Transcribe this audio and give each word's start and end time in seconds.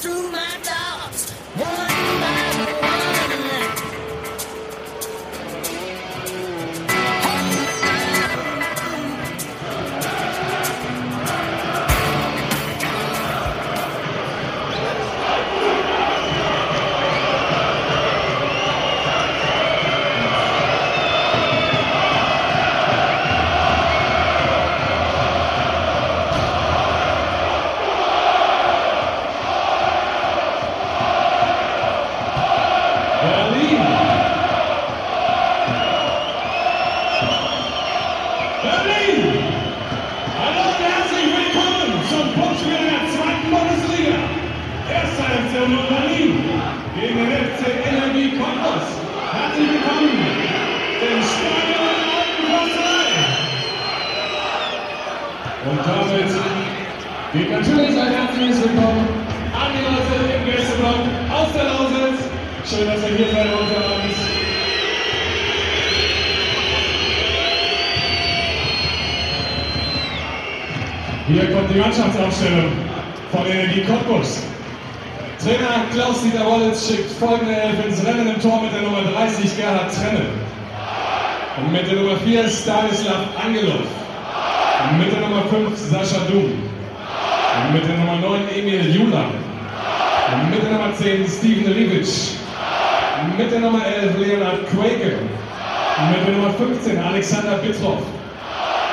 through 0.00 0.30
my 0.32 0.39
Union 45.20 45.86
Berlin 45.88 46.32
gegen 46.98 47.16
den 47.18 47.28
FC 47.28 47.62
Energie 47.84 48.38
Cottbus. 48.38 48.86
Herzlich 49.30 49.68
willkommen 49.68 50.16
im 51.00 51.20
Stadion 51.22 51.94
Alten 52.16 52.44
Försterei. 52.48 53.12
Und 55.68 55.78
damit 55.86 56.30
geht 57.34 57.50
natürlich 57.50 58.00
ein 58.00 58.12
herzliches 58.14 58.62
Willkommen 58.62 59.08
an 59.52 59.70
die 59.74 59.84
Leute 59.84 60.14
im 60.36 60.42
Gästeblock 60.46 61.02
aus 61.30 61.52
der 61.52 61.64
Lausitz. 61.64 62.18
Schön, 62.64 62.86
dass 62.86 63.02
ihr 63.02 63.16
hier 63.16 63.30
seid 63.30 63.48
unter 63.52 63.80
uns. 63.96 64.16
Hier 71.28 71.52
kommt 71.52 71.70
die 71.74 71.78
Mannschaftsaufstellung 71.78 72.72
von 73.30 73.46
Energie 73.46 73.84
Cottbus. 73.84 74.49
Trainer 75.42 75.88
Klaus-Dieter 75.94 76.44
Wollitz 76.44 76.86
schickt 76.86 77.12
folgende 77.12 77.56
Elf 77.56 77.82
ins 77.86 78.04
Rennen 78.04 78.28
im 78.28 78.40
Tor 78.42 78.60
mit 78.60 78.74
der 78.74 78.82
Nummer 78.82 79.00
30 79.10 79.56
Gerhard 79.56 79.90
Trenne. 79.94 80.26
Und 81.56 81.72
mit 81.72 81.90
der 81.90 81.96
Nummer 81.96 82.16
4 82.18 82.46
Stanislav 82.46 83.24
Angelov. 83.42 83.88
Und 84.84 84.98
mit 84.98 85.10
der 85.10 85.20
Nummer 85.20 85.42
5 85.48 85.78
Sascha 85.78 86.20
Dum. 86.28 86.44
Und 86.44 87.72
mit 87.72 87.88
der 87.88 87.96
Nummer 87.96 88.16
9 88.16 88.48
Emil 88.54 88.94
Jula. 88.94 89.24
Und 90.34 90.50
mit 90.50 90.62
der 90.62 90.72
Nummer 90.72 90.94
10 90.96 91.26
Steven 91.26 91.72
Rivic. 91.72 92.08
Und 93.22 93.38
mit 93.38 93.50
der 93.50 93.60
Nummer 93.60 93.80
11 93.86 94.18
Leonard 94.18 94.68
Quake. 94.68 95.20
Und 95.96 96.10
mit 96.10 96.26
der 96.26 96.34
Nummer 96.34 96.52
15 96.52 96.98
Alexander 96.98 97.56
Bittroff. 97.56 98.02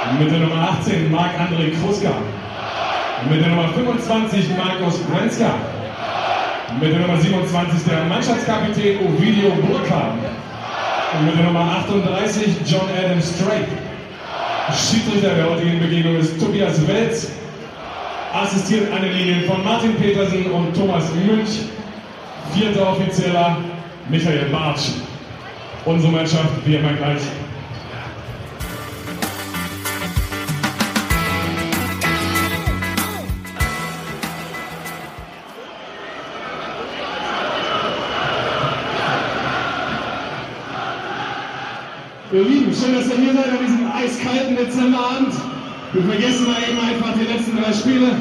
Und 0.10 0.20
mit 0.20 0.32
der 0.32 0.40
Nummer 0.40 0.78
18 0.80 1.12
Marc-André 1.12 1.74
Kruska. 1.82 2.14
Und 3.22 3.32
mit 3.32 3.42
der 3.42 3.50
Nummer 3.50 3.68
25 3.76 4.46
Markus 4.56 4.98
Brenzka. 5.00 5.54
Mit 6.80 6.92
der 6.94 7.00
Nummer 7.00 7.18
27 7.18 7.86
der 7.90 8.04
Mannschaftskapitän 8.06 9.00
Ovidio 9.00 9.50
Burkhardt. 9.66 10.14
Und 11.18 11.26
mit 11.26 11.36
der 11.36 11.46
Nummer 11.46 11.62
38 11.62 12.50
John 12.66 12.88
Adam 12.96 13.20
Straight. 13.20 13.68
Schiedsrichter 14.70 15.34
der 15.34 15.50
heutigen 15.50 15.80
Begegnung 15.80 16.18
ist 16.18 16.40
Tobias 16.40 16.88
Welz. 16.88 17.32
Assistiert 18.32 18.92
an 18.94 19.02
den 19.02 19.12
Linien 19.12 19.44
von 19.46 19.64
Martin 19.64 19.96
Petersen 19.96 20.52
und 20.52 20.76
Thomas 20.76 21.06
Münch. 21.16 21.62
Vierter 22.54 22.92
Offizieller 22.92 23.58
Michael 24.10 24.46
Bartsch. 24.52 24.90
Unsere 25.86 26.12
Mannschaft, 26.12 26.64
wie 26.64 26.76
immer 26.76 26.94
gleich. 26.94 27.22
Schön, 42.88 42.96
dass 42.96 43.08
ihr 43.08 43.18
hier 43.18 43.34
seid 43.34 43.52
an 43.52 43.60
diesem 43.66 43.92
eiskalten 43.92 44.56
Dezemberabend. 44.56 45.34
Wir 45.94 46.04
vergessen 46.04 46.48
mal 46.48 46.62
eben 46.64 46.80
einfach 46.80 47.14
die 47.20 47.26
letzten 47.26 47.58
drei 47.58 47.74
Spiele. 47.74 48.16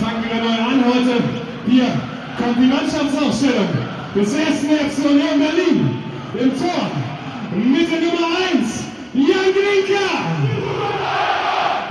Fangen 0.00 0.24
wieder 0.24 0.40
neu 0.42 0.58
an 0.60 0.84
heute. 0.84 1.22
Hier 1.66 1.88
kommt 2.36 2.58
die 2.58 2.68
Mannschaftsaufstellung 2.68 3.68
des 4.14 4.34
ersten 4.34 4.68
FC 4.68 5.04
Union 5.04 5.38
Berlin. 5.38 5.98
Im 6.38 6.50
Tor 6.58 6.90
mit 7.54 7.90
der 7.90 8.00
Nummer 8.00 8.28
1 8.52 8.84
Jan 9.14 9.52
Grinka. 9.56 10.08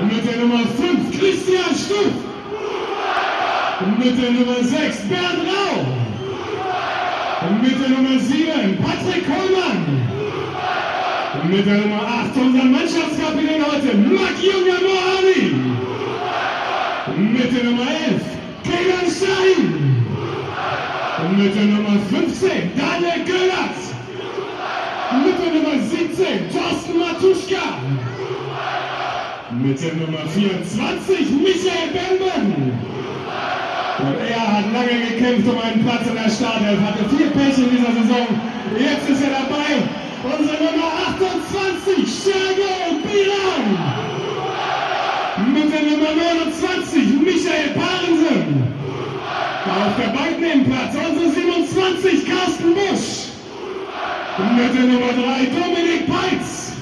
Mit 0.04 0.24
der 0.26 0.38
Nummer 0.42 0.64
5 0.78 1.20
Christian 1.20 1.76
Stuff. 1.76 2.14
Mit 3.98 4.22
der 4.22 4.31
Nummer 4.31 4.60
6 4.62 4.98
Bernd 5.10 5.42
Rau. 5.48 5.86
Mit 7.62 7.81
der 7.81 7.90
Nummer 7.90 8.20
7 8.20 8.78
Patrick 8.84 9.26
Kollmann. 9.26 10.21
Mit 11.50 11.66
der 11.66 11.78
Nummer 11.78 12.02
8 12.02 12.38
unser 12.38 12.63
Mannschaftskapitän 12.66 13.66
heute, 13.66 13.97
Maki 13.97 14.47
Yogamori. 14.47 15.56
Und 17.07 17.34
mit 17.34 17.57
der 17.57 17.63
Nummer 17.63 17.81
11, 17.81 18.22
Kegan 18.63 19.09
Stein. 19.09 20.06
Mit 21.38 21.56
der 21.56 21.63
Nummer 21.63 22.00
15, 22.09 22.72
Daniel 22.78 23.25
Göllert. 23.25 23.78
Mit 25.25 25.35
der 25.41 25.53
Nummer 25.56 25.84
17, 25.84 26.50
Thorsten 26.51 27.00
Matuschka. 27.00 27.66
Mit 29.51 29.81
der 29.81 29.94
Nummer 29.96 30.24
24, 30.34 31.30
Michael 31.31 31.90
Bemben. 31.91 32.72
Und 34.00 34.16
er 34.30 34.57
hat 34.57 34.66
lange 34.74 35.06
gekämpft 35.09 35.47
um 35.50 35.59
einen 35.59 35.84
Platz 35.84 36.07
in 36.07 36.16
der 36.16 36.30
Startelf, 36.30 36.80
hatte 36.81 37.16
viel 37.16 37.28
Pech 37.31 37.57
in 37.57 37.72
dieser 37.72 37.94
Saison. 37.94 38.28
Jetzt 38.80 39.09
ist 39.09 39.24
er 39.24 39.31
dabei. 39.31 40.00
Unsere 40.24 40.64
Nummer 40.64 40.92
28, 41.18 42.06
Sergei 42.06 42.94
Bilan. 43.02 43.66
Mit 45.52 45.74
der 45.74 45.82
Nummer 45.82 46.14
29, 46.14 47.20
Michael 47.26 47.70
Parensen. 47.74 48.64
Auf 49.66 49.96
der 49.98 50.12
Bank 50.14 50.40
neben 50.40 50.66
Platz 50.66 50.94
unsere 50.94 51.31
27, 51.31 52.26
Carsten 52.28 52.74
Busch. 52.76 53.31
Mit 54.56 54.74
der 54.76 54.84
Nummer 54.84 55.12
3, 55.12 55.46
Dominik 55.58 56.06
Peitz. 56.06 56.74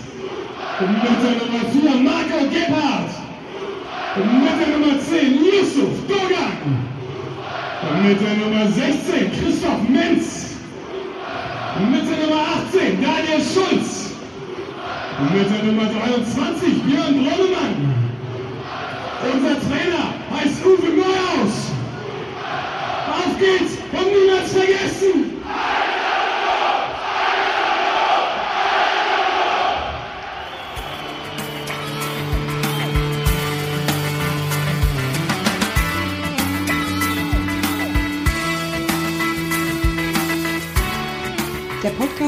Mit 0.82 1.22
der 1.24 1.36
Nummer 1.40 1.64
4, 1.72 2.02
Marco 2.04 2.44
Gebhardt. 2.44 3.12
Mit 4.18 4.56
der 4.60 4.78
Nummer 4.78 5.00
10, 5.00 5.46
Yusuf 5.46 5.94
Dogan. 6.10 6.60
Mit 8.04 8.20
der 8.20 8.36
Nummer 8.36 8.70
16, 8.70 9.32
Christoph 9.32 9.88
Menz. 9.88 10.49
Mit 11.78 12.10
der 12.10 12.28
Nummer 12.28 12.42
18, 12.68 13.02
Daniel 13.02 13.42
Schulz. 13.42 14.12
Mit 15.34 15.50
der 15.50 15.64
Nummer 15.64 15.84
23, 15.84 16.84
Björn 16.84 17.14
Bronnemann. 17.14 17.94
Unser 19.34 19.56
Trainer 19.62 20.14
heißt 20.34 20.66
Uwe 20.66 20.90
Neuhaus. 20.96 21.72
Auf 23.10 23.40
geht's 23.40 23.78
und 23.92 24.08
niemals 24.12 24.52
vergessen. 24.52 25.39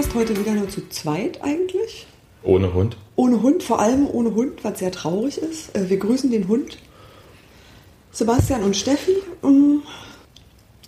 Podcast 0.01 0.15
heute 0.15 0.39
wieder 0.39 0.53
nur 0.53 0.67
zu 0.67 0.87
zweit 0.89 1.43
eigentlich. 1.43 2.07
Ohne 2.43 2.73
Hund. 2.73 2.97
Ohne 3.15 3.41
Hund, 3.43 3.61
vor 3.61 3.79
allem 3.79 4.07
ohne 4.09 4.33
Hund, 4.33 4.63
was 4.63 4.79
sehr 4.79 4.91
traurig 4.91 5.37
ist. 5.37 5.75
Äh, 5.75 5.89
Wir 5.89 5.97
grüßen 5.97 6.31
den 6.31 6.47
Hund. 6.47 6.79
Sebastian 8.11 8.63
und 8.63 8.75
Steffi. 8.75 9.15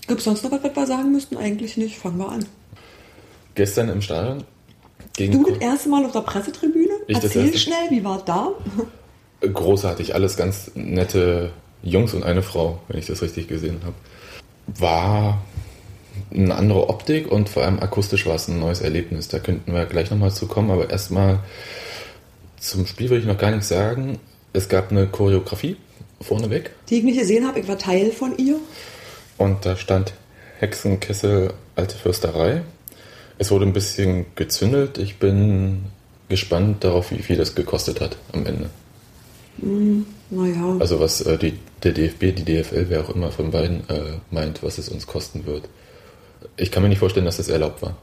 Gibt 0.08 0.20
es 0.20 0.26
sonst 0.26 0.44
noch 0.44 0.52
was, 0.52 0.64
was 0.64 0.76
wir 0.76 0.88
sagen 0.88 1.12
müssten? 1.12 1.38
Eigentlich 1.38 1.78
nicht. 1.78 2.00
Fangen 2.00 2.18
wir 2.18 2.30
an. 2.30 2.46
Gestern 3.54 3.90
im 3.90 4.02
Stadion 4.02 4.46
gegen 5.16 5.34
Du 5.34 5.48
das 5.48 5.60
erste 5.60 5.90
Mal 5.90 6.04
auf 6.06 6.12
der 6.12 6.22
Pressetribüne? 6.22 6.94
Ich 7.08 7.20
das 7.20 7.36
Erzähl 7.36 7.56
schnell, 7.56 7.92
wie 7.92 8.04
war 8.04 8.20
da? 8.26 8.52
großartig, 9.42 10.16
alles 10.16 10.38
ganz 10.38 10.72
nette 10.74 11.52
Jungs 11.84 12.14
und 12.16 12.24
eine 12.24 12.42
Frau, 12.42 12.80
wenn 12.88 12.98
ich 12.98 13.06
das 13.06 13.22
richtig 13.22 13.48
gesehen 13.48 13.82
habe. 13.84 13.96
War 14.80 15.42
eine 16.34 16.56
andere 16.56 16.90
Optik 16.90 17.32
und 17.32 17.50
vor 17.50 17.64
allem 17.64 17.80
akustisch 17.80 18.26
war 18.26 18.36
es 18.36 18.48
ein 18.48 18.60
neues 18.60 18.82
Erlebnis. 18.82 19.28
Da 19.28 19.40
könnten 19.40 19.74
wir 19.74 19.86
gleich 19.86 20.10
nochmal 20.12 20.32
zu 20.32 20.48
kommen, 20.48 20.72
aber 20.72 20.90
erstmal 20.90 21.40
zum 22.60 22.86
Spiel 22.88 23.10
will 23.10 23.20
ich 23.20 23.26
noch 23.26 23.38
gar 23.38 23.52
nichts 23.52 23.70
sagen. 23.70 24.20
Es 24.54 24.70
gab 24.70 24.92
eine 24.92 25.08
Choreografie 25.08 25.78
vorneweg 26.22 26.72
Die 26.90 27.00
ich 27.00 27.04
nicht 27.04 27.20
gesehen 27.20 27.46
habe, 27.48 27.60
ich 27.60 27.68
war 27.68 27.78
Teil 27.78 28.12
von 28.12 28.38
ihr. 28.38 28.56
und 29.38 29.66
da 29.66 29.76
stand 29.76 30.14
Hexenkessel 30.60 31.54
Alte 31.76 31.98
Fürsterei. 31.98 32.62
Es 33.40 33.50
wurde 33.52 33.66
ein 33.66 33.74
bisschen 33.74 34.28
gezündelt. 34.36 35.00
Ich 35.00 35.18
bin 35.18 35.86
gespannt 36.30 36.84
darauf, 36.84 37.12
wie 37.12 37.22
viel 37.24 37.36
das 37.36 37.56
gekostet 37.56 38.00
hat 38.00 38.16
am 38.32 38.46
Ende. 38.46 38.70
Naja, 40.30 40.78
Also 40.80 41.00
was 41.00 41.22
äh, 41.22 41.38
die, 41.38 41.54
der 41.84 41.92
DFB, 41.94 42.36
die 42.36 42.46
DFL, 42.46 42.86
wer 42.90 43.02
auch 43.02 43.10
immer 43.10 43.32
von 43.32 43.52
beiden 43.52 43.88
äh, 43.90 44.18
meint, 44.32 44.64
was 44.64 44.78
es 44.78 44.90
uns 44.90 45.06
kosten 45.08 45.46
wird. 45.46 45.64
Ich 46.58 46.72
kann 46.72 46.84
mir 46.84 46.90
nicht 46.90 47.00
vorstellen, 47.00 47.26
dass 47.26 47.38
das 47.38 47.50
erlaubt 47.50 47.82
war. 47.82 47.96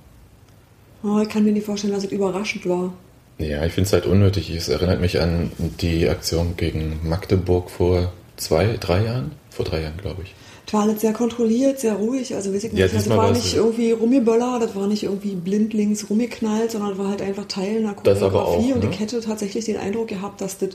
oh, 1.03 1.19
ich 1.21 1.29
kann 1.29 1.45
mir 1.45 1.53
nicht 1.53 1.67
vorstellen, 1.67 1.93
dass 1.93 2.05
es 2.05 2.13
überraschend 2.13 2.69
war. 2.69 2.93
Ja, 3.39 3.65
ich 3.65 3.73
finde 3.73 3.87
es 3.87 3.93
halt 3.93 4.07
unnötig. 4.07 4.51
Es 4.51 4.69
erinnert 4.69 5.01
mich 5.01 5.21
an 5.21 5.51
die 5.81 6.09
Aktion 6.09 6.55
gegen 6.57 7.01
Magdeburg 7.09 7.71
vor 7.71 8.13
zwei, 8.37 8.77
drei 8.79 9.05
Jahren? 9.05 9.33
Vor 9.51 9.65
drei 9.65 9.81
Jahren, 9.83 9.97
glaube 9.97 10.23
ich. 10.25 10.35
Es 10.67 10.75
war 10.75 10.83
alles 10.83 11.01
sehr 11.01 11.13
kontrolliert, 11.15 11.81
sehr 11.81 11.95
ruhig. 11.95 12.35
Also 12.35 12.53
weiß 12.55 12.65
ich 12.65 12.73
Ja, 12.75 12.85
nicht, 12.85 12.95
das 12.95 13.03
diesmal 13.05 13.19
war 13.19 13.25
war 13.25 13.33
nicht 13.33 13.55
irgendwie 13.55 13.93
Rummiböller, 13.93 14.59
das 14.61 14.77
war 14.77 14.87
nicht 14.87 15.03
irgendwie 15.05 15.35
blindlings 15.35 16.09
rumgeknallt, 16.11 16.71
sondern 16.71 16.97
war 16.99 17.09
halt 17.09 17.23
einfach 17.23 17.47
Teil 17.47 17.79
einer 17.79 17.97
Das 18.05 18.21
Choreografie. 18.21 18.73
auch, 18.73 18.75
und 18.77 18.85
ne? 18.85 18.91
ich 18.93 19.01
hätte 19.01 19.21
tatsächlich 19.21 19.65
den 19.65 19.79
Eindruck 19.79 20.09
gehabt, 20.09 20.41
dass 20.43 20.59
das 20.59 20.71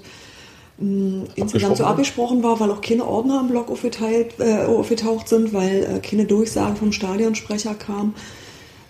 mh, 0.77 1.25
insgesamt 1.35 1.73
Abgesprochen 1.73 1.75
so 1.77 1.83
abgesprochen 1.85 2.43
war, 2.43 2.59
weil 2.59 2.71
auch 2.71 2.81
keine 2.81 3.05
Ordner 3.05 3.39
im 3.41 3.47
Blog 3.49 3.69
aufgeteilt, 3.69 4.33
äh, 4.39 4.63
aufgetaucht 4.65 5.27
sind, 5.29 5.53
weil 5.53 5.83
äh, 5.83 5.99
keine 6.07 6.25
Durchsagen 6.25 6.75
vom 6.75 6.91
Stadionsprecher 6.91 7.75
kamen. 7.75 8.13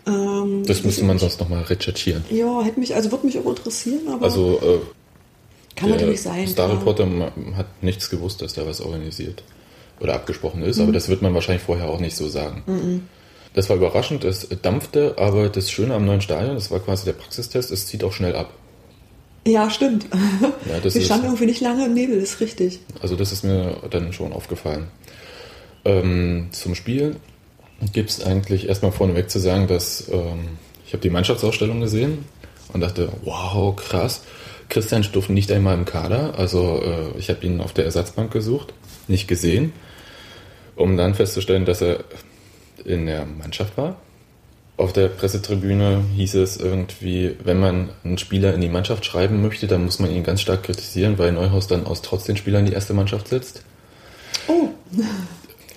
Ähm, 0.08 0.64
Das 0.66 0.84
müsste 0.84 1.04
man 1.06 1.18
sonst 1.18 1.40
nochmal 1.40 1.64
recherchieren. 1.64 2.24
Ja, 2.30 2.62
hätte 2.64 2.80
mich, 2.80 2.94
also 2.96 3.12
würde 3.12 3.26
mich 3.26 3.40
auch 3.40 3.46
interessieren, 3.46 4.02
aber 4.12 4.26
Also 4.26 4.60
äh, 4.64 5.76
kann 5.76 5.90
natürlich 5.90 6.22
sein. 6.22 6.48
Star. 6.48 6.72
Reporter 6.72 7.06
ma- 7.06 7.32
hat 7.56 7.68
nichts 7.82 8.10
gewusst, 8.10 8.42
dass 8.42 8.54
da 8.54 8.66
was 8.68 8.82
organisiert 8.82 9.44
oder 10.00 10.14
abgesprochen 10.14 10.62
ist, 10.62 10.78
Mhm. 10.78 10.84
aber 10.84 10.92
das 10.94 11.10
wird 11.10 11.22
man 11.22 11.34
wahrscheinlich 11.34 11.64
vorher 11.64 11.90
auch 11.90 12.00
nicht 12.00 12.16
so 12.16 12.28
sagen. 12.28 13.02
Das 13.54 13.70
war 13.70 13.78
überraschend, 13.78 14.24
es 14.26 14.48
dampfte, 14.62 15.16
aber 15.18 15.48
das 15.50 15.72
Schöne 15.72 15.94
am 15.96 16.06
neuen 16.06 16.22
Stadion, 16.22 16.56
das 16.56 16.70
war 16.72 16.80
quasi 16.82 17.06
der 17.06 17.14
Praxistest, 17.14 17.72
es 17.72 17.88
zieht 17.88 18.04
auch 18.04 18.12
schnell 18.14 18.36
ab. 18.36 18.50
Ja, 19.48 19.70
stimmt. 19.70 20.08
Ja, 20.68 20.80
das 20.82 20.96
Wir 20.96 21.02
standen 21.04 21.26
irgendwie 21.26 21.46
nicht 21.46 21.62
lange 21.62 21.86
im 21.86 21.94
Nebel, 21.94 22.18
ist 22.18 22.40
richtig. 22.42 22.80
Also 23.02 23.16
das 23.16 23.32
ist 23.32 23.44
mir 23.44 23.78
dann 23.92 24.12
schon 24.12 24.34
aufgefallen. 24.34 24.88
Ähm, 25.86 26.48
zum 26.52 26.74
Spiel 26.74 27.18
gibt 27.94 28.10
es 28.10 28.24
eigentlich 28.26 28.68
erstmal 28.68 28.92
vorneweg 28.92 29.30
zu 29.30 29.40
sagen, 29.40 29.68
dass 29.68 30.10
ähm, 30.10 30.58
ich 30.88 30.94
habe 30.94 31.02
die 31.02 31.12
Mannschaftsausstellung 31.12 31.80
gesehen 31.80 32.26
und 32.74 32.82
dachte, 32.82 33.10
wow, 33.24 33.76
krass. 33.76 34.24
Christian 34.70 35.04
Stuff 35.04 35.30
nicht 35.30 35.52
einmal 35.52 35.76
im 35.76 35.86
Kader. 35.86 36.40
Also 36.40 36.82
äh, 36.82 37.20
ich 37.20 37.30
habe 37.30 37.46
ihn 37.46 37.62
auf 37.62 37.74
der 37.74 37.86
Ersatzbank 37.86 38.32
gesucht, 38.32 38.74
nicht 39.08 39.28
gesehen, 39.28 39.74
um 40.76 40.98
dann 40.98 41.14
festzustellen, 41.14 41.66
dass 41.66 41.82
er 41.82 42.04
in 42.84 43.06
der 43.06 43.26
Mannschaft 43.26 43.78
war. 43.78 43.98
Auf 44.78 44.92
der 44.92 45.08
Pressetribüne 45.08 46.04
hieß 46.16 46.36
es 46.36 46.58
irgendwie, 46.58 47.36
wenn 47.44 47.60
man 47.60 47.90
einen 48.04 48.18
Spieler 48.18 48.54
in 48.54 48.60
die 48.60 48.68
Mannschaft 48.68 49.06
schreiben 49.06 49.42
möchte, 49.42 49.68
dann 49.68 49.86
muss 49.86 50.00
man 50.00 50.12
ihn 50.12 50.24
ganz 50.24 50.42
stark 50.42 50.64
kritisieren, 50.64 51.18
weil 51.18 51.32
Neuhaus 51.32 51.68
dann 51.68 51.86
aus 51.86 52.02
trotz 52.02 52.26
den 52.26 52.36
Spielern 52.36 52.66
die 52.66 52.74
erste 52.74 52.94
Mannschaft 52.94 53.30
setzt. 53.30 53.64
Oh, 54.48 54.68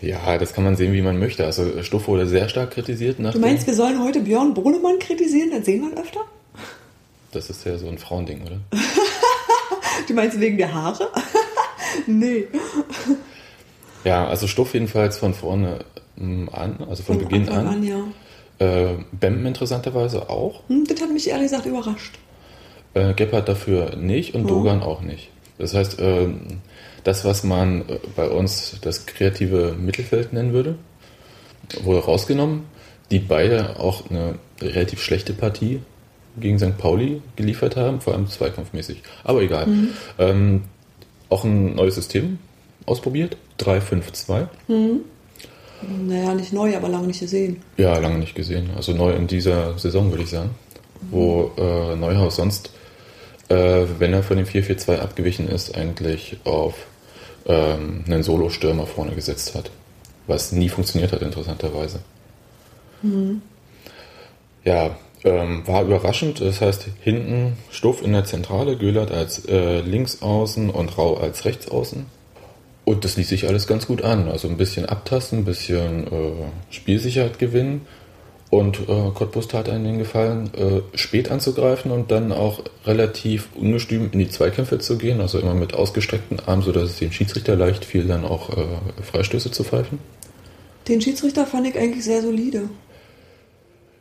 Ja, 0.00 0.36
das 0.38 0.52
kann 0.52 0.64
man 0.64 0.74
sehen, 0.74 0.92
wie 0.92 1.02
man 1.02 1.18
möchte. 1.18 1.44
Also 1.44 1.82
Stuff 1.82 2.08
wurde 2.08 2.26
sehr 2.26 2.48
stark 2.48 2.72
kritisiert. 2.72 3.18
Du 3.18 3.38
meinst, 3.38 3.66
wir 3.68 3.74
sollen 3.74 4.02
heute 4.02 4.20
Björn 4.20 4.52
Bohlemann 4.52 4.98
kritisieren? 4.98 5.50
Dann 5.52 5.62
sehen 5.62 5.82
wir 5.82 5.92
ihn 5.92 5.98
öfter? 5.98 6.20
das 7.32 7.50
ist 7.50 7.64
ja 7.64 7.76
so 7.78 7.88
ein 7.88 7.98
Frauending, 7.98 8.42
oder? 8.42 8.60
Du 10.06 10.14
meinst 10.14 10.40
wegen 10.40 10.56
der 10.56 10.72
Haare? 10.72 11.10
nee. 12.06 12.46
Ja, 14.04 14.26
also 14.26 14.46
Stuff 14.46 14.72
jedenfalls 14.72 15.18
von 15.18 15.34
vorne 15.34 15.80
mm, 16.16 16.48
an, 16.50 16.78
also 16.88 17.02
von, 17.02 17.18
Beginn 17.18 17.48
Anfang 17.48 17.66
an. 17.66 17.82
ja. 17.82 18.00
Äh, 18.58 18.94
Bem 19.12 19.46
interessanterweise 19.46 20.28
auch. 20.28 20.62
Hm, 20.68 20.84
das 20.86 21.00
hat 21.00 21.10
mich 21.12 21.28
ehrlich 21.28 21.44
gesagt 21.46 21.66
überrascht. 21.66 22.14
Äh, 22.94 23.14
Gebhardt 23.14 23.48
dafür 23.48 23.96
nicht 23.96 24.34
und 24.34 24.42
Mhm. 24.44 24.48
Dogan 24.48 24.82
auch 24.82 25.00
nicht. 25.02 25.30
Das 25.58 25.74
heißt, 25.74 25.96
ähm, 26.00 26.60
das, 27.04 27.24
was 27.24 27.44
man 27.44 27.82
äh, 27.82 27.98
bei 28.16 28.28
uns 28.28 28.76
das 28.80 29.06
kreative 29.06 29.74
Mittelfeld 29.78 30.32
nennen 30.32 30.52
würde, 30.52 30.76
wurde 31.82 32.00
rausgenommen, 32.04 32.64
die 33.10 33.18
beide 33.18 33.78
auch 33.78 34.10
eine 34.10 34.34
relativ 34.60 35.02
schlechte 35.02 35.32
Partie 35.34 35.80
gegen 36.40 36.58
St. 36.58 36.76
Pauli 36.78 37.22
geliefert 37.36 37.76
haben, 37.76 38.00
vor 38.00 38.14
allem 38.14 38.28
zweikampfmäßig. 38.28 39.02
Aber 39.24 39.42
egal. 39.42 39.66
Ähm, 40.18 40.62
auch 41.28 41.44
ein 41.44 41.74
neues 41.74 41.94
System 41.96 42.38
ausprobiert, 42.86 43.36
3-5-2. 43.60 44.46
Naja, 45.82 46.34
nicht 46.34 46.52
neu, 46.52 46.76
aber 46.76 46.88
lange 46.88 47.06
nicht 47.06 47.20
gesehen. 47.20 47.62
Ja, 47.76 47.98
lange 47.98 48.18
nicht 48.18 48.34
gesehen. 48.34 48.70
Also 48.76 48.92
neu 48.92 49.12
in 49.12 49.26
dieser 49.26 49.78
Saison, 49.78 50.10
würde 50.10 50.24
ich 50.24 50.30
sagen. 50.30 50.50
Wo 51.10 51.52
äh, 51.56 51.94
Neuhaus 51.94 52.36
sonst, 52.36 52.72
äh, 53.48 53.84
wenn 53.98 54.12
er 54.12 54.22
von 54.22 54.36
dem 54.36 54.46
4-4-2 54.46 54.98
abgewichen 54.98 55.48
ist, 55.48 55.76
eigentlich 55.76 56.38
auf 56.44 56.74
ähm, 57.46 58.04
einen 58.06 58.22
Solo-Stürmer 58.22 58.86
vorne 58.86 59.14
gesetzt 59.14 59.54
hat. 59.54 59.70
Was 60.26 60.52
nie 60.52 60.68
funktioniert 60.68 61.12
hat, 61.12 61.22
interessanterweise. 61.22 62.00
Ja, 64.64 64.96
ähm, 65.24 65.66
war 65.66 65.82
überraschend. 65.82 66.40
Das 66.40 66.60
heißt, 66.60 66.88
hinten 67.00 67.56
Stuff 67.70 68.02
in 68.02 68.12
der 68.12 68.24
Zentrale, 68.24 68.76
Göhlert 68.76 69.10
als 69.10 69.44
äh, 69.46 69.80
Linksaußen 69.80 70.70
und 70.70 70.98
Rau 70.98 71.16
als 71.16 71.44
Rechtsaußen. 71.44 72.06
Und 72.88 73.04
das 73.04 73.18
ließ 73.18 73.28
sich 73.28 73.46
alles 73.46 73.66
ganz 73.66 73.86
gut 73.86 74.00
an. 74.00 74.30
Also 74.30 74.48
ein 74.48 74.56
bisschen 74.56 74.86
abtasten, 74.86 75.40
ein 75.40 75.44
bisschen 75.44 76.06
äh, 76.06 76.32
Spielsicherheit 76.70 77.38
gewinnen. 77.38 77.82
Und 78.48 78.80
äh, 78.88 79.10
Cottbus 79.14 79.46
tat 79.46 79.68
einen 79.68 79.84
den 79.84 79.98
Gefallen, 79.98 80.50
äh, 80.54 80.96
spät 80.96 81.30
anzugreifen 81.30 81.90
und 81.90 82.10
dann 82.10 82.32
auch 82.32 82.62
relativ 82.86 83.48
ungestüm 83.54 84.08
in 84.10 84.18
die 84.18 84.30
Zweikämpfe 84.30 84.78
zu 84.78 84.96
gehen. 84.96 85.20
Also 85.20 85.38
immer 85.38 85.52
mit 85.52 85.74
ausgestreckten 85.74 86.40
Armen, 86.46 86.62
sodass 86.62 86.84
es 86.84 86.98
dem 86.98 87.12
Schiedsrichter 87.12 87.56
leicht 87.56 87.84
fiel, 87.84 88.04
dann 88.04 88.24
auch 88.24 88.56
äh, 88.56 88.64
Freistöße 89.02 89.50
zu 89.50 89.64
pfeifen. 89.64 89.98
Den 90.88 91.02
Schiedsrichter 91.02 91.44
fand 91.44 91.66
ich 91.66 91.76
eigentlich 91.76 92.04
sehr 92.04 92.22
solide. 92.22 92.70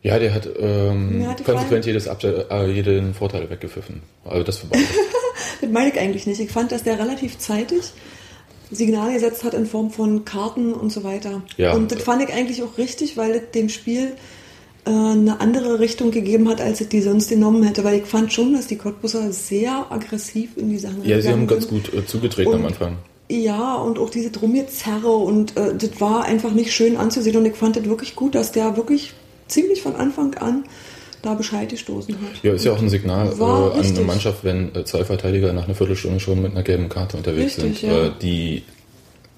Ja, 0.01 0.18
der 0.18 0.34
hat, 0.34 0.48
ähm, 0.57 1.28
hat 1.28 1.44
konsequent 1.44 1.86
jedes 1.86 2.07
Abse 2.07 2.48
äh, 2.50 2.72
jeden 2.72 3.13
Vorteil 3.13 3.50
weggepfiffen. 3.50 4.01
Also 4.24 4.44
das 4.44 4.60
für 4.60 4.68
beide. 4.72 4.86
Das 5.60 5.69
meine 5.69 5.89
ich 5.89 6.00
eigentlich 6.00 6.25
nicht. 6.25 6.39
Ich 6.39 6.51
fand, 6.51 6.72
dass 6.72 6.84
der 6.84 6.98
relativ 6.98 7.38
zeitig 7.38 7.81
Signal 8.72 9.14
gesetzt 9.14 9.44
hat 9.44 9.54
in 9.54 9.66
Form 9.66 9.92
von 9.92 10.25
Karten 10.25 10.74
und 10.74 10.92
so 10.92 11.04
weiter. 11.04 11.42
Ja. 11.58 11.74
Und 11.74 11.92
das 11.92 12.02
fand 12.02 12.22
ich 12.24 12.34
eigentlich 12.34 12.62
auch 12.64 12.78
richtig, 12.78 13.18
weil 13.18 13.31
es 13.31 13.52
dem 13.54 13.69
Spiel 13.69 14.14
äh, 14.86 14.89
eine 14.89 15.39
andere 15.39 15.80
Richtung 15.80 16.12
gegeben 16.12 16.50
hat, 16.50 16.60
als 16.62 16.82
es 16.82 16.89
die 16.89 17.01
sonst 17.01 17.30
genommen 17.30 17.63
hätte. 17.63 17.84
Weil 17.84 18.00
ich 18.00 18.06
fand 18.06 18.34
schon, 18.34 18.53
dass 18.53 18.68
die 18.68 18.75
Cottbusser 18.77 19.32
sehr 19.32 19.86
aggressiv 19.91 20.58
in 20.58 20.70
die 20.70 20.77
Sachen 20.80 21.03
ja, 21.03 21.22
sie 21.22 21.30
haben 21.30 21.39
reingegangen 21.41 21.48
ganz 21.48 21.70
sind. 21.70 21.91
gut 21.91 21.94
äh, 21.94 22.06
zugetreten 22.06 22.53
am 22.53 22.60
Und- 22.62 22.68
Anfang. 22.68 22.98
Ja, 23.30 23.75
und 23.75 24.00
auch 24.00 24.10
diese 24.10 24.32
Drummezerre 24.32 25.12
und 25.12 25.58
äh, 25.58 25.75
das 25.75 26.00
war 26.00 26.24
einfach 26.24 26.51
nicht 26.51 26.72
schön 26.72 26.96
anzusehen 26.96 27.36
und 27.36 27.46
ich 27.46 27.56
fand 27.56 27.75
das 27.75 27.84
wirklich 27.84 28.15
gut, 28.15 28.36
dass 28.36 28.53
der 28.53 28.77
wirklich 28.77 29.13
ziemlich 29.50 29.82
von 29.82 29.98
Anfang 29.98 30.36
an 30.36 30.63
da 31.21 31.33
Bescheid 31.33 31.69
gestoßen 31.69 32.15
hat. 32.15 32.43
Ja, 32.43 32.53
ist 32.53 32.65
ja 32.65 32.74
auch 32.74 32.81
ein 32.81 32.89
Signal 32.89 33.27
äh, 33.31 33.39
War 33.39 33.74
an 33.74 33.86
eine. 33.86 34.01
Mannschaft, 34.01 34.43
wenn 34.43 34.74
äh, 34.75 34.86
zwei 34.86 35.03
Verteidiger 35.03 35.53
nach 35.53 35.65
einer 35.65 35.75
Viertelstunde 35.75 36.19
schon 36.19 36.41
mit 36.41 36.51
einer 36.51 36.63
gelben 36.63 36.89
Karte 36.89 37.17
unterwegs 37.17 37.57
Richtig, 37.57 37.79
sind. 37.81 37.89
ja. 37.89 38.05
Äh, 38.07 38.12
die 38.21 38.63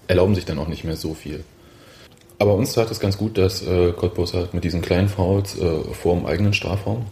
erlauben 0.08 0.36
sich 0.36 0.46
dann 0.46 0.60
auch 0.60 0.68
nicht 0.68 0.84
mehr 0.84 0.96
so 0.96 1.14
viel. 1.14 1.44
Aber 2.38 2.56
uns 2.56 2.74
tat 2.74 2.90
es 2.90 3.00
ganz 3.00 3.18
gut, 3.18 3.38
dass 3.38 3.62
äh, 3.66 3.92
Cottbus 3.92 4.34
halt 4.34 4.54
mit 4.54 4.64
diesen 4.64 4.82
kleinen 4.82 5.10
Fouls 5.10 5.58
äh, 5.60 5.94
vor 5.94 6.16
dem 6.16 6.26
eigenen 6.26 6.54
Strafraum 6.54 7.06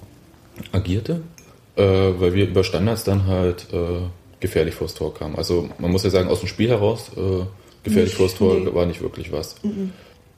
agierte, 0.71 1.21
äh, 1.75 1.83
weil 1.83 2.33
wir 2.33 2.47
über 2.47 2.63
Standards 2.63 3.03
dann 3.03 3.27
halt 3.27 3.67
äh, 3.73 3.77
gefährlich 4.39 4.75
vors 4.75 4.93
Tor 4.93 5.13
kamen. 5.13 5.35
Also 5.35 5.69
man 5.79 5.91
muss 5.91 6.03
ja 6.03 6.09
sagen, 6.09 6.29
aus 6.29 6.39
dem 6.39 6.47
Spiel 6.47 6.69
heraus 6.69 7.11
äh, 7.17 7.43
gefährlich 7.83 8.11
Nicht, 8.11 8.17
vors 8.17 8.35
Tor 8.35 8.55
nee. 8.55 8.73
war 8.73 8.85
nicht 8.85 9.01
wirklich 9.01 9.31
was. 9.31 9.55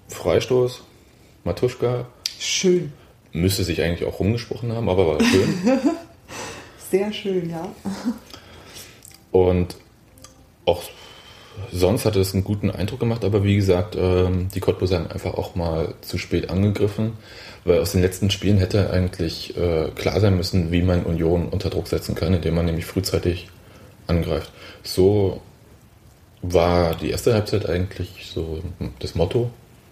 Freistoß, 0.08 0.82
Matuschka, 1.44 2.08
Schön. 2.40 2.94
Müsste 3.32 3.64
sich 3.64 3.82
eigentlich 3.82 4.08
auch 4.08 4.20
rumgesprochen 4.20 4.72
haben, 4.74 4.90
aber 4.90 5.08
war 5.08 5.24
schön. 5.24 5.54
Sehr 6.92 7.14
schön, 7.14 7.50
ja. 7.50 7.70
Und 9.32 9.76
auch 10.66 10.84
sonst 11.72 12.06
hatte 12.06 12.20
es 12.20 12.34
einen 12.34 12.44
guten 12.44 12.72
Eindruck 12.72 13.00
gemacht, 13.00 13.24
aber 13.24 13.44
wie 13.44 13.56
gesagt, 13.56 13.96
ähm, 14.00 14.48
die 14.54 14.60
Cottbuser 14.60 15.00
haben 15.00 15.12
einfach 15.12 15.34
auch 15.34 15.56
mal 15.56 15.94
zu 16.02 16.18
spät 16.18 16.50
angegriffen, 16.50 17.14
weil 17.66 17.80
aus 17.80 17.92
den 17.92 18.02
letzten 18.02 18.30
Spielen 18.32 18.58
hätte 18.58 18.90
eigentlich 18.90 19.56
äh, 19.58 19.90
klar 19.96 20.20
sein 20.20 20.36
müssen, 20.36 20.72
wie 20.72 20.82
man 20.82 21.04
Union 21.04 21.50
unter 21.50 21.70
Druck 21.70 21.88
setzen 21.88 22.16
kann, 22.16 22.34
indem 22.34 22.56
man 22.56 22.66
nämlich 22.66 22.86
frühzeitig 22.86 23.50
angreift. 24.08 24.52
So 24.84 25.42
war 26.42 26.96
die 26.96 27.10
erste 27.10 27.34
Halbzeit 27.34 27.70
eigentlich 27.70 28.30
so 28.34 28.62
das 29.00 29.16
Motto. 29.16 29.52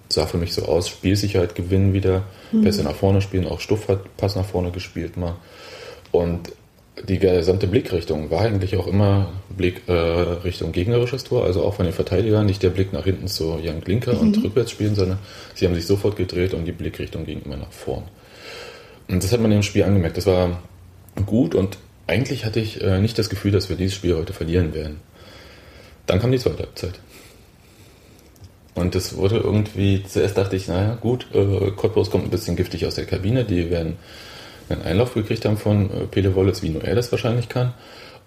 Sah 0.10 0.26
für 0.26 0.38
mich 0.38 0.54
so 0.54 0.64
aus, 0.64 0.88
Spielsicherheit 0.88 1.56
gewinnen 1.56 1.94
wieder, 1.94 2.24
Pässe 2.64 2.84
nach 2.84 2.96
vorne 2.96 3.22
spielen, 3.22 3.46
auch 3.46 3.60
Stuff 3.60 3.88
hat 3.88 4.18
Pass 4.18 4.36
nach 4.36 4.46
vorne 4.46 4.72
gespielt 4.72 5.18
mal. 5.18 5.36
Und 6.12 6.52
die 7.08 7.20
gesamte 7.20 7.68
Blickrichtung 7.68 8.32
war 8.32 8.42
eigentlich 8.42 8.76
auch 8.76 8.88
immer 8.88 9.30
Blick 9.50 9.82
äh, 9.88 9.92
Richtung 9.92 10.72
gegnerisches 10.72 11.24
Tor, 11.24 11.44
also 11.44 11.64
auch 11.64 11.76
von 11.76 11.86
den 11.86 11.94
Verteidigern, 11.94 12.46
nicht 12.46 12.64
der 12.64 12.70
Blick 12.70 12.92
nach 12.92 13.04
hinten 13.04 13.28
zu 13.28 13.60
Jan 13.62 13.84
Klinker 13.84 14.20
und 14.20 14.44
rückwärts 14.44 14.72
spielen, 14.72 14.96
sondern 14.96 15.20
sie 15.54 15.66
haben 15.66 15.76
sich 15.76 15.86
sofort 15.86 16.16
gedreht 16.16 16.54
und 16.54 16.66
die 16.66 16.72
Blickrichtung 16.72 17.26
ging 17.26 17.42
immer 17.44 17.58
nach 17.58 17.72
vorn. 17.72 18.04
Und 19.08 19.24
das 19.24 19.32
hat 19.32 19.40
man 19.40 19.52
im 19.52 19.64
Spiel 19.64 19.84
angemerkt. 19.84 20.18
Das 20.18 20.26
war 20.26 20.62
gut 21.26 21.54
und 21.54 21.78
eigentlich 22.08 22.46
hatte 22.46 22.60
ich 22.60 22.82
äh, 22.82 23.00
nicht 23.00 23.20
das 23.20 23.30
Gefühl, 23.30 23.52
dass 23.52 23.70
wir 23.70 23.76
dieses 23.76 23.96
Spiel 23.96 24.16
heute 24.16 24.34
verlieren 24.34 24.74
werden. 24.74 25.00
Dann 26.08 26.20
kam 26.20 26.32
die 26.32 26.40
zweite 26.40 26.64
Halbzeit. 26.64 27.00
Und 28.78 28.94
das 28.94 29.18
wurde 29.18 29.38
irgendwie, 29.38 30.04
zuerst 30.08 30.38
dachte 30.38 30.56
ich, 30.56 30.68
naja, 30.68 30.96
gut, 31.02 31.28
äh, 31.34 31.72
Cottbus 31.72 32.12
kommt 32.12 32.26
ein 32.26 32.30
bisschen 32.30 32.56
giftig 32.56 32.86
aus 32.86 32.94
der 32.96 33.06
Kabine, 33.06 33.44
die 33.44 33.72
werden 33.72 33.98
einen 34.70 34.84
Einlauf 34.84 35.16
gekriegt 35.16 35.46
haben 35.46 35.58
von 35.58 35.90
äh, 35.90 36.06
Pele 36.06 36.36
Wollitz, 36.36 36.62
wie 36.62 36.70
nur 36.70 36.84
er 36.84 36.94
das 36.94 37.12
wahrscheinlich 37.12 37.50
kann. 37.50 37.74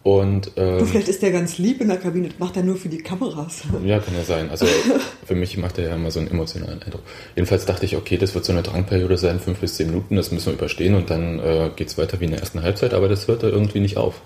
Und 0.03 0.53
Du, 0.57 0.63
ähm, 0.63 0.87
vielleicht 0.87 1.09
ist 1.09 1.23
der 1.23 1.31
ganz 1.31 1.59
lieb 1.59 1.81
in 1.81 1.89
der 1.89 1.99
Kabine, 1.99 2.29
das 2.29 2.39
macht 2.39 2.57
er 2.57 2.65
nur 2.65 2.77
für 2.77 2.89
die 2.89 2.99
Kameras. 2.99 3.63
ja, 3.85 4.01
kann 4.01 4.15
ja 4.15 4.25
sein. 4.25 4.51
Also 4.51 4.67
für 5.25 5.35
mich 5.37 5.57
macht 5.57 5.79
er 5.79 5.91
ja 5.91 5.95
immer 5.95 6.11
so 6.11 6.19
einen 6.19 6.31
emotionalen 6.31 6.83
Eindruck. 6.83 7.03
Jedenfalls 7.37 7.65
dachte 7.67 7.85
ich, 7.85 7.97
okay, 7.97 8.17
das 8.17 8.35
wird 8.35 8.45
so 8.45 8.53
eine 8.53 8.63
Drangperiode 8.63 9.19
sein, 9.19 9.39
fünf 9.39 9.61
bis 9.61 9.77
zehn 9.77 9.87
Minuten, 9.89 10.17
das 10.17 10.33
müssen 10.33 10.47
wir 10.47 10.55
überstehen 10.55 10.97
und 10.97 11.11
dann 11.11 11.39
äh, 11.39 11.71
geht's 11.77 11.97
weiter 11.97 12.19
wie 12.19 12.25
in 12.25 12.31
der 12.33 12.41
ersten 12.41 12.63
Halbzeit, 12.63 12.93
aber 12.93 13.09
das 13.09 13.29
hörte 13.29 13.49
irgendwie 13.49 13.81
nicht 13.81 13.99
auf. 13.99 14.23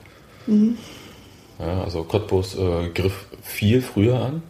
Ja, 1.59 1.83
also 1.85 2.05
Cottbus 2.05 2.57
äh, 2.57 2.89
griff 2.95 3.27
viel 3.43 3.83
früher 3.83 4.21
an, 4.21 4.43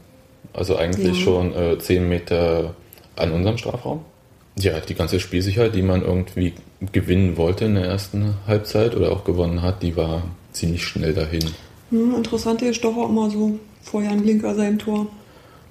also 0.53 0.77
eigentlich 0.77 1.19
Ja. 1.19 1.25
schon 1.25 1.55
äh, 1.55 1.79
zehn 1.79 2.09
Meter 2.09 2.75
an 3.17 3.33
unserem 3.33 3.59
Strafraum. 3.59 4.01
Ja, 4.59 4.79
die 4.81 4.95
ganze 4.95 5.19
Spielsicherheit, 5.19 5.75
die 5.75 5.83
man 5.83 6.03
irgendwie 6.03 6.53
gewinnen 6.93 7.37
wollte 7.37 7.65
in 7.65 7.75
der 7.75 7.87
ersten 7.87 8.35
Halbzeit 8.47 8.95
oder 8.95 9.11
auch 9.11 9.25
gewonnen 9.25 9.63
hat, 9.63 9.83
die 9.83 9.97
war 9.97 10.23
ziemlich 10.53 10.85
schnell 10.85 11.13
dahin. 11.13 11.45
Hm, 11.91 12.15
interessant, 12.15 12.61
hier 12.61 12.71
ist 12.71 12.85
doch 12.85 12.97
auch 12.97 13.09
immer 13.09 13.31
so 13.31 13.59
vor 13.83 14.03
Jan 14.03 14.23
Blinker 14.23 14.55
sein 14.55 14.79
Tor. 14.79 15.07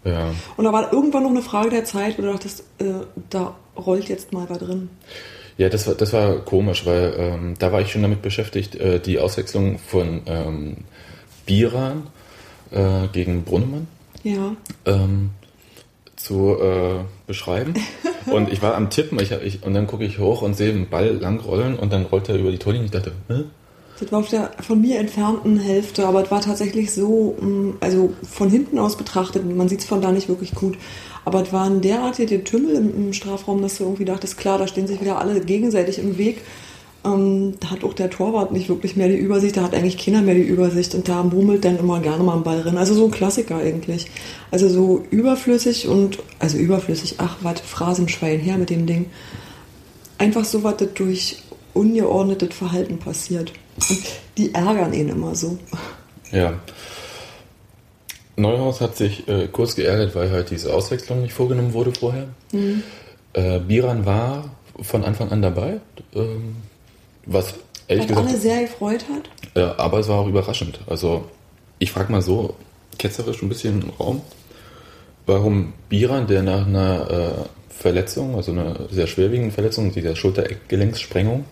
Ja, 0.05 0.31
Und 0.57 0.65
da 0.65 0.73
war 0.73 0.91
irgendwann 0.91 1.23
noch 1.23 1.29
eine 1.29 1.41
Frage 1.41 1.69
der 1.69 1.85
Zeit, 1.85 2.17
wo 2.17 2.23
du 2.23 2.31
dachtest, 2.33 2.65
äh, 2.79 2.85
da 3.29 3.55
rollt 3.77 4.09
jetzt 4.09 4.33
mal 4.33 4.45
was 4.49 4.59
drin. 4.59 4.89
Ja, 5.57 5.69
das 5.69 5.87
war, 5.87 5.93
das 5.95 6.11
war 6.11 6.39
komisch, 6.39 6.85
weil 6.85 7.13
ähm, 7.17 7.53
da 7.57 7.71
war 7.71 7.79
ich 7.79 7.91
schon 7.91 8.01
damit 8.01 8.21
beschäftigt, 8.21 8.75
äh, 8.75 8.99
die 8.99 9.17
Auswechslung 9.19 9.79
von 9.79 10.21
ähm, 10.25 10.77
Biran 11.45 12.07
äh, 12.71 13.07
gegen 13.13 13.43
Brunnemann 13.43 13.87
Ja. 14.23 14.55
ähm, 14.85 15.31
zu 16.15 16.55
äh, 16.59 17.03
beschreiben. 17.27 17.73
Und 18.31 18.51
ich 18.51 18.61
war 18.61 18.75
am 18.75 18.89
Tippen 18.89 19.19
ich, 19.19 19.31
ich, 19.31 19.63
und 19.63 19.73
dann 19.73 19.85
gucke 19.85 20.05
ich 20.05 20.17
hoch 20.17 20.43
und 20.43 20.55
sehe 20.55 20.71
den 20.71 20.87
Ball 20.89 21.17
lang 21.17 21.41
rollen 21.41 21.77
und 21.77 21.91
dann 21.91 22.05
rollt 22.05 22.29
er 22.29 22.35
über 22.35 22.51
die 22.51 22.57
Torlinie. 22.57 22.85
Ich 22.85 22.91
dachte, 22.91 23.11
Hä? 23.27 23.43
Das 23.99 24.11
war 24.13 24.19
auf 24.19 24.29
der 24.29 24.51
von 24.61 24.79
mir 24.79 24.97
entfernten 24.99 25.59
Hälfte, 25.59 26.07
aber 26.07 26.23
es 26.23 26.31
war 26.31 26.39
tatsächlich 26.39 26.91
so, 26.91 27.35
mh, 27.39 27.75
also 27.81 28.13
von 28.23 28.49
hinten 28.49 28.79
aus 28.79 28.95
betrachtet, 28.95 29.45
man 29.45 29.67
sieht 29.67 29.81
es 29.81 29.85
von 29.85 30.01
da 30.01 30.11
nicht 30.13 30.29
wirklich 30.29 30.55
gut, 30.55 30.77
aber 31.25 31.43
es 31.43 31.51
waren 31.51 31.81
derartige 31.81 32.43
Tümmel 32.43 32.75
im, 32.75 32.95
im 32.95 33.13
Strafraum, 33.13 33.61
dass 33.61 33.77
du 33.77 33.83
irgendwie 33.83 34.05
dachtest, 34.05 34.37
klar, 34.37 34.57
da 34.57 34.67
stehen 34.67 34.87
sich 34.87 35.01
wieder 35.01 35.19
alle 35.19 35.41
gegenseitig 35.41 35.99
im 35.99 36.17
Weg. 36.17 36.41
Ähm, 37.05 37.55
da 37.59 37.71
hat 37.71 37.83
auch 37.83 37.93
der 37.93 38.09
Torwart 38.09 38.51
nicht 38.51 38.69
wirklich 38.69 38.95
mehr 38.95 39.07
die 39.09 39.17
Übersicht, 39.17 39.57
da 39.57 39.63
hat 39.63 39.73
eigentlich 39.73 39.97
keiner 39.97 40.21
mehr 40.21 40.35
die 40.35 40.41
Übersicht 40.41 40.95
und 40.95 41.07
da 41.09 41.23
murmelt 41.23 41.65
dann 41.65 41.77
immer 41.77 41.99
gerne 41.99 42.23
mal 42.23 42.37
ein 42.37 42.43
Ball 42.43 42.61
drin. 42.61 42.77
Also 42.77 42.93
so 42.93 43.05
ein 43.05 43.11
Klassiker 43.11 43.57
eigentlich. 43.57 44.07
Also 44.51 44.69
so 44.69 45.03
überflüssig 45.09 45.87
und, 45.87 46.19
also 46.39 46.57
überflüssig, 46.57 47.15
ach, 47.17 47.37
was, 47.41 47.59
Phrasenschwein 47.61 48.39
her 48.39 48.57
mit 48.57 48.69
dem 48.69 48.85
Ding 48.85 49.07
einfach 50.17 50.45
so 50.45 50.63
was 50.63 50.77
das 50.77 50.93
durch 50.93 51.37
ungeordnetes 51.73 52.55
Verhalten 52.55 52.97
passiert. 52.97 53.51
Und 53.89 53.99
die 54.37 54.53
ärgern 54.53 54.93
ihn 54.93 55.09
immer 55.09 55.35
so. 55.35 55.57
Ja. 56.31 56.59
Neuhaus 58.35 58.81
hat 58.81 58.95
sich 58.95 59.27
äh, 59.27 59.47
kurz 59.51 59.75
geärgert, 59.75 60.15
weil 60.15 60.31
halt 60.31 60.49
diese 60.49 60.73
Auswechslung 60.73 61.21
nicht 61.21 61.33
vorgenommen 61.33 61.73
wurde 61.73 61.93
vorher. 61.93 62.29
Äh, 63.33 63.59
Biran 63.59 64.05
war 64.05 64.49
von 64.81 65.03
Anfang 65.03 65.31
an 65.31 65.41
dabei, 65.41 65.81
ähm, 66.15 66.55
was 67.25 67.53
ehrlich 67.87 68.09
Was 68.09 68.17
alle 68.17 68.25
gesagt, 68.25 68.41
sehr 68.41 68.61
gefreut 68.63 69.05
hat. 69.09 69.29
äh, 69.55 69.81
aber 69.81 69.99
es 69.99 70.07
war 70.07 70.19
auch 70.19 70.27
überraschend. 70.27 70.79
Also 70.87 71.25
ich 71.79 71.91
frage 71.91 72.11
mal 72.11 72.21
so, 72.21 72.55
ketzerisch 72.97 73.41
ein 73.41 73.49
bisschen 73.49 73.81
im 73.81 73.89
Raum, 73.89 74.21
warum 75.25 75.73
Biran, 75.89 76.27
der 76.27 76.43
nach 76.43 76.65
einer 76.67 77.09
äh, 77.09 77.73
Verletzung, 77.73 78.35
also 78.35 78.51
einer 78.51 78.87
sehr 78.91 79.07
schwerwiegenden 79.07 79.51
Verletzung, 79.51 79.91
dieser 79.91 80.15
Schulter-Eckgelenkssprengung, 80.15 81.45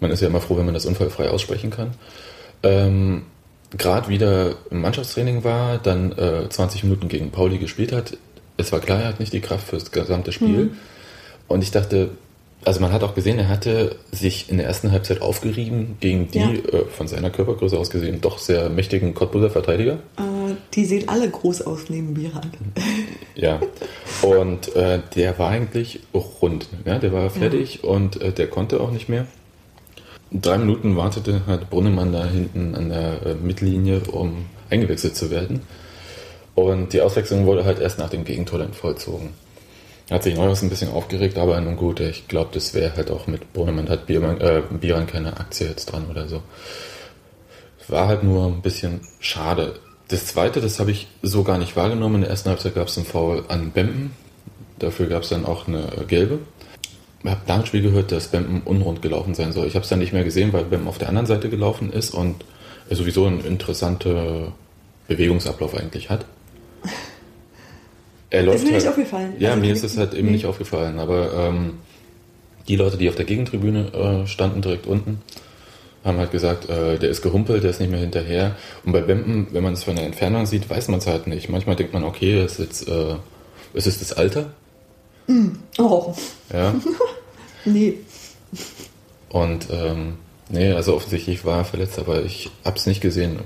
man 0.00 0.10
ist 0.10 0.20
ja 0.20 0.28
immer 0.28 0.40
froh, 0.40 0.56
wenn 0.56 0.64
man 0.64 0.74
das 0.74 0.86
unfallfrei 0.86 1.28
aussprechen 1.30 1.70
kann, 1.70 1.92
ähm, 2.62 3.22
gerade 3.76 4.08
wieder 4.08 4.54
im 4.70 4.80
Mannschaftstraining 4.82 5.44
war, 5.44 5.78
dann 5.78 6.12
äh, 6.12 6.48
20 6.48 6.84
Minuten 6.84 7.08
gegen 7.08 7.30
Pauli 7.30 7.58
gespielt 7.58 7.92
hat. 7.92 8.16
Es 8.56 8.72
war 8.72 8.80
klar, 8.80 9.00
er 9.00 9.08
hat 9.08 9.20
nicht 9.20 9.32
die 9.32 9.40
Kraft 9.40 9.68
fürs 9.68 9.90
gesamte 9.90 10.32
Spiel. 10.32 10.72
Und 11.48 11.62
ich 11.62 11.70
dachte, 11.70 12.10
also 12.64 12.80
man 12.80 12.92
hat 12.92 13.02
auch 13.02 13.14
gesehen, 13.14 13.38
er 13.38 13.48
hatte 13.48 13.96
sich 14.12 14.50
in 14.50 14.58
der 14.58 14.66
ersten 14.66 14.92
Halbzeit 14.92 15.22
aufgerieben 15.22 15.96
gegen 16.00 16.30
die 16.30 16.38
Ja. 16.38 16.50
äh, 16.50 16.84
von 16.90 17.08
seiner 17.08 17.30
Körpergröße 17.30 17.78
aus 17.78 17.90
gesehen 17.90 18.20
doch 18.20 18.38
sehr 18.38 18.68
mächtigen 18.68 19.14
Cottbuser 19.14 19.50
Verteidiger. 19.50 19.94
Äh, 20.18 20.54
die 20.74 20.84
sehen 20.84 21.08
alle 21.08 21.28
groß 21.30 21.62
aus 21.62 21.88
neben 21.88 22.14
Biran. 22.14 22.50
Ja. 23.34 23.58
Und 24.20 24.74
äh, 24.76 25.00
der 25.14 25.38
war 25.38 25.48
eigentlich 25.50 26.00
rund. 26.12 26.68
Ja? 26.84 26.98
Der 26.98 27.12
war 27.12 27.30
fertig 27.30 27.84
und 27.84 28.20
äh, 28.20 28.32
der 28.32 28.48
konnte 28.48 28.80
auch 28.80 28.90
nicht 28.90 29.08
mehr. 29.08 29.26
Drei 30.30 30.58
Minuten 30.58 30.96
wartete 30.96 31.42
halt 31.46 31.70
Brunnemann 31.70 32.12
da 32.12 32.26
hinten 32.26 32.74
an 32.74 32.90
der 32.90 33.24
äh, 33.26 33.34
Mittellinie, 33.34 34.00
um 34.12 34.44
eingewechselt 34.68 35.16
zu 35.16 35.30
werden. 35.30 35.62
Und 36.54 36.92
die 36.92 37.00
Auswechslung 37.00 37.46
wurde 37.46 37.64
halt 37.64 37.78
erst 37.80 37.98
nach 37.98 38.10
dem 38.10 38.24
Gegentor 38.24 38.58
dann 38.58 38.74
vollzogen. 38.74 39.30
Hat 40.10 40.24
sich 40.24 40.34
Neuhaus 40.34 40.62
ein 40.62 40.70
bisschen 40.70 40.90
aufgeregt, 40.90 41.38
aber 41.38 41.60
nun 41.60 41.76
gut, 41.76 42.00
ich 42.00 42.26
glaube, 42.26 42.50
das 42.52 42.74
wäre 42.74 42.96
halt 42.96 43.12
auch 43.12 43.28
mit 43.28 43.52
Brunnemann, 43.52 43.88
hat 43.88 44.06
Biermann, 44.06 44.40
äh, 44.40 44.62
Bieran 44.68 45.06
keine 45.06 45.38
Aktie 45.38 45.68
jetzt 45.68 45.86
dran 45.86 46.06
oder 46.10 46.26
so. 46.26 46.42
War 47.86 48.08
halt 48.08 48.24
nur 48.24 48.46
ein 48.46 48.60
bisschen 48.60 49.00
schade. 49.20 49.74
Das 50.08 50.26
zweite, 50.26 50.60
das 50.60 50.80
habe 50.80 50.90
ich 50.90 51.06
so 51.22 51.44
gar 51.44 51.58
nicht 51.58 51.76
wahrgenommen. 51.76 52.16
In 52.16 52.20
der 52.22 52.30
ersten 52.30 52.48
Halbzeit 52.48 52.74
gab 52.74 52.88
es 52.88 52.96
einen 52.96 53.06
Foul 53.06 53.44
an 53.48 53.70
Bempen. 53.70 54.10
Dafür 54.80 55.06
gab 55.06 55.22
es 55.22 55.28
dann 55.28 55.44
auch 55.44 55.68
eine 55.68 55.86
gelbe. 56.08 56.40
Ich 57.22 57.30
habe 57.30 57.40
dem 57.46 57.66
Spiel 57.66 57.82
gehört, 57.82 58.10
dass 58.10 58.28
Bempen 58.28 58.62
unrund 58.64 59.02
gelaufen 59.02 59.34
sein 59.34 59.52
soll. 59.52 59.66
Ich 59.66 59.74
habe 59.74 59.84
es 59.84 59.90
dann 59.90 59.98
nicht 60.00 60.12
mehr 60.12 60.24
gesehen, 60.24 60.52
weil 60.52 60.64
Bempen 60.64 60.88
auf 60.88 60.98
der 60.98 61.08
anderen 61.08 61.26
Seite 61.26 61.50
gelaufen 61.50 61.92
ist 61.92 62.10
und 62.10 62.44
sowieso 62.90 63.26
einen 63.26 63.44
interessanten 63.44 64.52
Bewegungsablauf 65.06 65.76
eigentlich 65.76 66.10
hat. 66.10 66.24
Er 68.30 68.42
läuft 68.44 68.58
Ist 68.58 68.64
mir 68.64 68.72
nicht 68.72 68.86
halt- 68.86 68.88
aufgefallen. 68.96 69.34
Ja, 69.38 69.50
Also 69.50 69.60
mir 69.60 69.72
ist 69.72 69.82
es 69.84 69.96
halt 69.96 70.14
eben 70.14 70.26
nee. 70.26 70.32
nicht 70.34 70.46
aufgefallen. 70.46 70.98
Aber 70.98 71.32
ähm, 71.34 71.78
die 72.68 72.76
Leute, 72.76 72.96
die 72.96 73.08
auf 73.08 73.16
der 73.16 73.24
Gegentribüne 73.24 74.22
äh, 74.24 74.26
standen, 74.28 74.62
direkt 74.62 74.86
unten, 74.86 75.20
haben 76.04 76.18
halt 76.18 76.30
gesagt, 76.30 76.68
äh, 76.70 76.98
der 76.98 77.10
ist 77.10 77.22
gehumpelt, 77.22 77.62
der 77.64 77.70
ist 77.70 77.80
nicht 77.80 77.90
mehr 77.90 78.00
hinterher. 78.00 78.56
Und 78.84 78.92
bei 78.92 79.00
Bempen, 79.00 79.48
wenn 79.50 79.62
man 79.64 79.72
es 79.74 79.84
von 79.84 79.96
der 79.96 80.06
Entfernung 80.06 80.46
sieht, 80.46 80.70
weiß 80.70 80.88
man 80.88 80.98
es 81.00 81.06
halt 81.06 81.26
nicht. 81.26 81.48
Manchmal 81.50 81.76
denkt 81.76 81.92
man, 81.92 82.04
okay, 82.04 82.42
ist 82.44 82.58
jetzt, 82.60 82.88
äh, 82.88 83.16
ist 83.74 83.86
es 83.86 83.98
das 83.98 84.12
Alter? 84.12 84.52
Oh, 85.78 86.14
Ja. 86.52 86.74
nee. 87.64 87.94
Und 89.28 89.68
ähm, 89.70 90.14
nee, 90.48 90.72
also 90.72 90.94
offensichtlich 90.94 91.44
war 91.44 91.58
er 91.58 91.64
verletzt, 91.64 91.98
aber 91.98 92.24
ich 92.24 92.50
hab's 92.64 92.86
nicht 92.86 93.00
gesehen. 93.00 93.40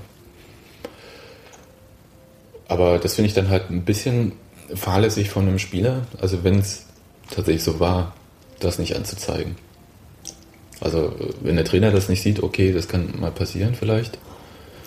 Aber 2.67 2.97
das 2.97 3.13
finde 3.15 3.27
ich 3.27 3.33
dann 3.35 3.49
halt 3.49 3.69
ein 3.69 3.83
bisschen 3.83 4.31
fahrlässig 4.73 5.29
von 5.29 5.47
einem 5.47 5.59
Spieler. 5.59 6.01
Also 6.19 6.43
wenn 6.43 6.59
es 6.59 6.85
tatsächlich 7.29 7.63
so 7.63 7.79
war, 7.79 8.13
das 8.59 8.79
nicht 8.79 8.95
anzuzeigen. 8.95 9.55
Also 10.81 11.13
wenn 11.41 11.55
der 11.55 11.65
Trainer 11.65 11.91
das 11.91 12.09
nicht 12.09 12.21
sieht, 12.21 12.43
okay, 12.43 12.71
das 12.73 12.87
kann 12.87 13.13
mal 13.19 13.31
passieren 13.31 13.75
vielleicht. 13.75 14.17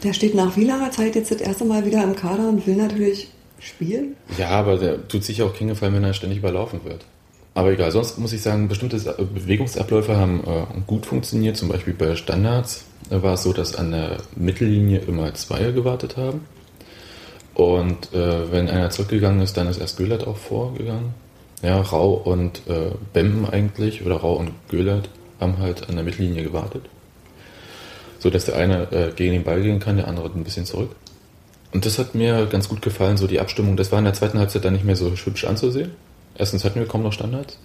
Der 0.05 0.13
steht 0.13 0.35
nach 0.35 0.57
wie 0.57 0.65
langer 0.65 0.91
Zeit 0.91 1.15
jetzt 1.15 1.31
das 1.31 1.41
erste 1.41 1.65
Mal 1.65 1.85
wieder 1.85 2.05
im 2.05 2.15
Kader 2.15 2.49
und 2.49 2.67
will 2.67 2.77
natürlich 2.77 3.29
spielen. 3.59 4.15
Ja, 4.39 4.51
aber 4.51 4.77
der 4.77 5.09
tut 5.09 5.25
sich 5.25 5.43
auch 5.43 5.55
keinen 5.55 5.69
Gefallen, 5.69 5.95
wenn 5.95 6.05
er 6.05 6.15
ständig 6.15 6.39
überlaufen 6.39 6.81
wird. 6.85 7.05
Aber 7.55 7.73
egal, 7.73 7.91
sonst 7.91 8.19
muss 8.19 8.33
ich 8.33 8.41
sagen, 8.41 8.69
bestimmte 8.69 9.01
Sa- 9.01 9.17
Bewegungsabläufe 9.19 10.17
haben 10.17 10.45
äh, 10.47 10.81
gut 10.87 11.07
funktioniert. 11.07 11.57
Zum 11.57 11.69
Beispiel 11.69 11.95
bei 11.95 12.15
Standards 12.15 12.85
äh, 13.11 13.21
war 13.21 13.35
es 13.35 13.43
so, 13.43 13.53
dass 13.53 13.75
an 13.75 13.91
der 13.91 14.19
Mittellinie 14.37 15.01
immer 15.09 15.35
Zweier 15.35 15.73
gewartet 15.73 16.17
haben. 16.17 16.43
Und 17.59 18.15
äh, 18.15 18.53
wenn 18.53 18.71
einer 18.71 18.89
zurückgegangen 18.91 19.43
ist, 19.43 19.57
dann 19.57 19.67
ist 19.67 19.79
erst 19.81 19.97
Göhlert 19.97 20.25
auch 20.29 20.37
vorgegangen. 20.37 21.13
Ja, 21.61 21.81
Rau 21.81 22.13
und 22.13 22.63
äh, 22.69 22.93
Bemben 23.13 23.51
eigentlich, 23.51 24.07
oder 24.07 24.15
Rau 24.15 24.35
und 24.35 24.53
Göhlert 24.69 25.09
haben 25.41 25.59
halt 25.59 25.89
an 25.89 25.97
der 25.97 26.05
Mittellinie 26.05 26.45
gewartet. 26.45 26.83
So 28.21 28.31
dass 28.31 28.45
der 28.45 28.55
eine 28.55 28.93
äh, 28.93 29.11
gegen 29.11 29.33
den 29.33 29.43
Ball 29.43 29.61
gehen 29.61 29.81
kann, 29.81 29.97
der 29.97 30.07
andere 30.07 30.31
ein 30.33 30.45
bisschen 30.45 30.67
zurück. 30.67 30.91
Und 31.73 31.85
das 31.85 31.99
hat 31.99 32.15
mir 32.15 32.47
ganz 32.47 32.69
gut 32.69 32.81
gefallen, 32.81 33.17
so 33.17 33.27
die 33.27 33.41
Abstimmung. 33.41 33.77
Das 33.77 33.91
war 33.91 33.99
in 33.99 34.05
der 34.05 34.15
zweiten 34.15 34.39
Halbzeit 34.39 34.65
dann 34.65 34.75
nicht 34.75 34.85
mehr 34.85 34.95
so 34.95 35.11
hübsch 35.11 35.45
anzusehen. 35.45 35.91
Erstens 36.37 36.65
hatten 36.65 36.79
wir 36.79 36.87
kaum 36.87 37.03
noch 37.03 37.13
Standards. 37.13 37.59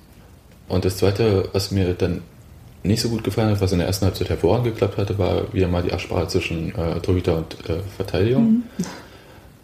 Und 0.70 0.86
das 0.86 0.98
zweite, 0.98 1.50
was 1.54 1.70
mir 1.70 1.94
dann 1.94 2.24
nicht 2.82 3.02
so 3.02 3.10
gut 3.10 3.24
gefallen 3.24 3.52
hat, 3.52 3.62
was 3.62 3.72
in 3.72 3.78
der 3.78 3.86
ersten 3.86 4.06
Halbzeit 4.06 4.30
hervorragend 4.30 4.74
geklappt 4.74 4.98
hatte, 4.98 5.20
war 5.20 5.54
wieder 5.54 5.68
mal 5.68 5.84
die 5.84 5.94
Absprache 5.94 6.30
zwischen 6.30 6.74
äh, 6.74 7.00
Torhüter 7.00 7.38
und 7.38 7.70
äh, 7.70 7.78
Verteidigung. 7.96 8.44
Mhm. 8.44 8.64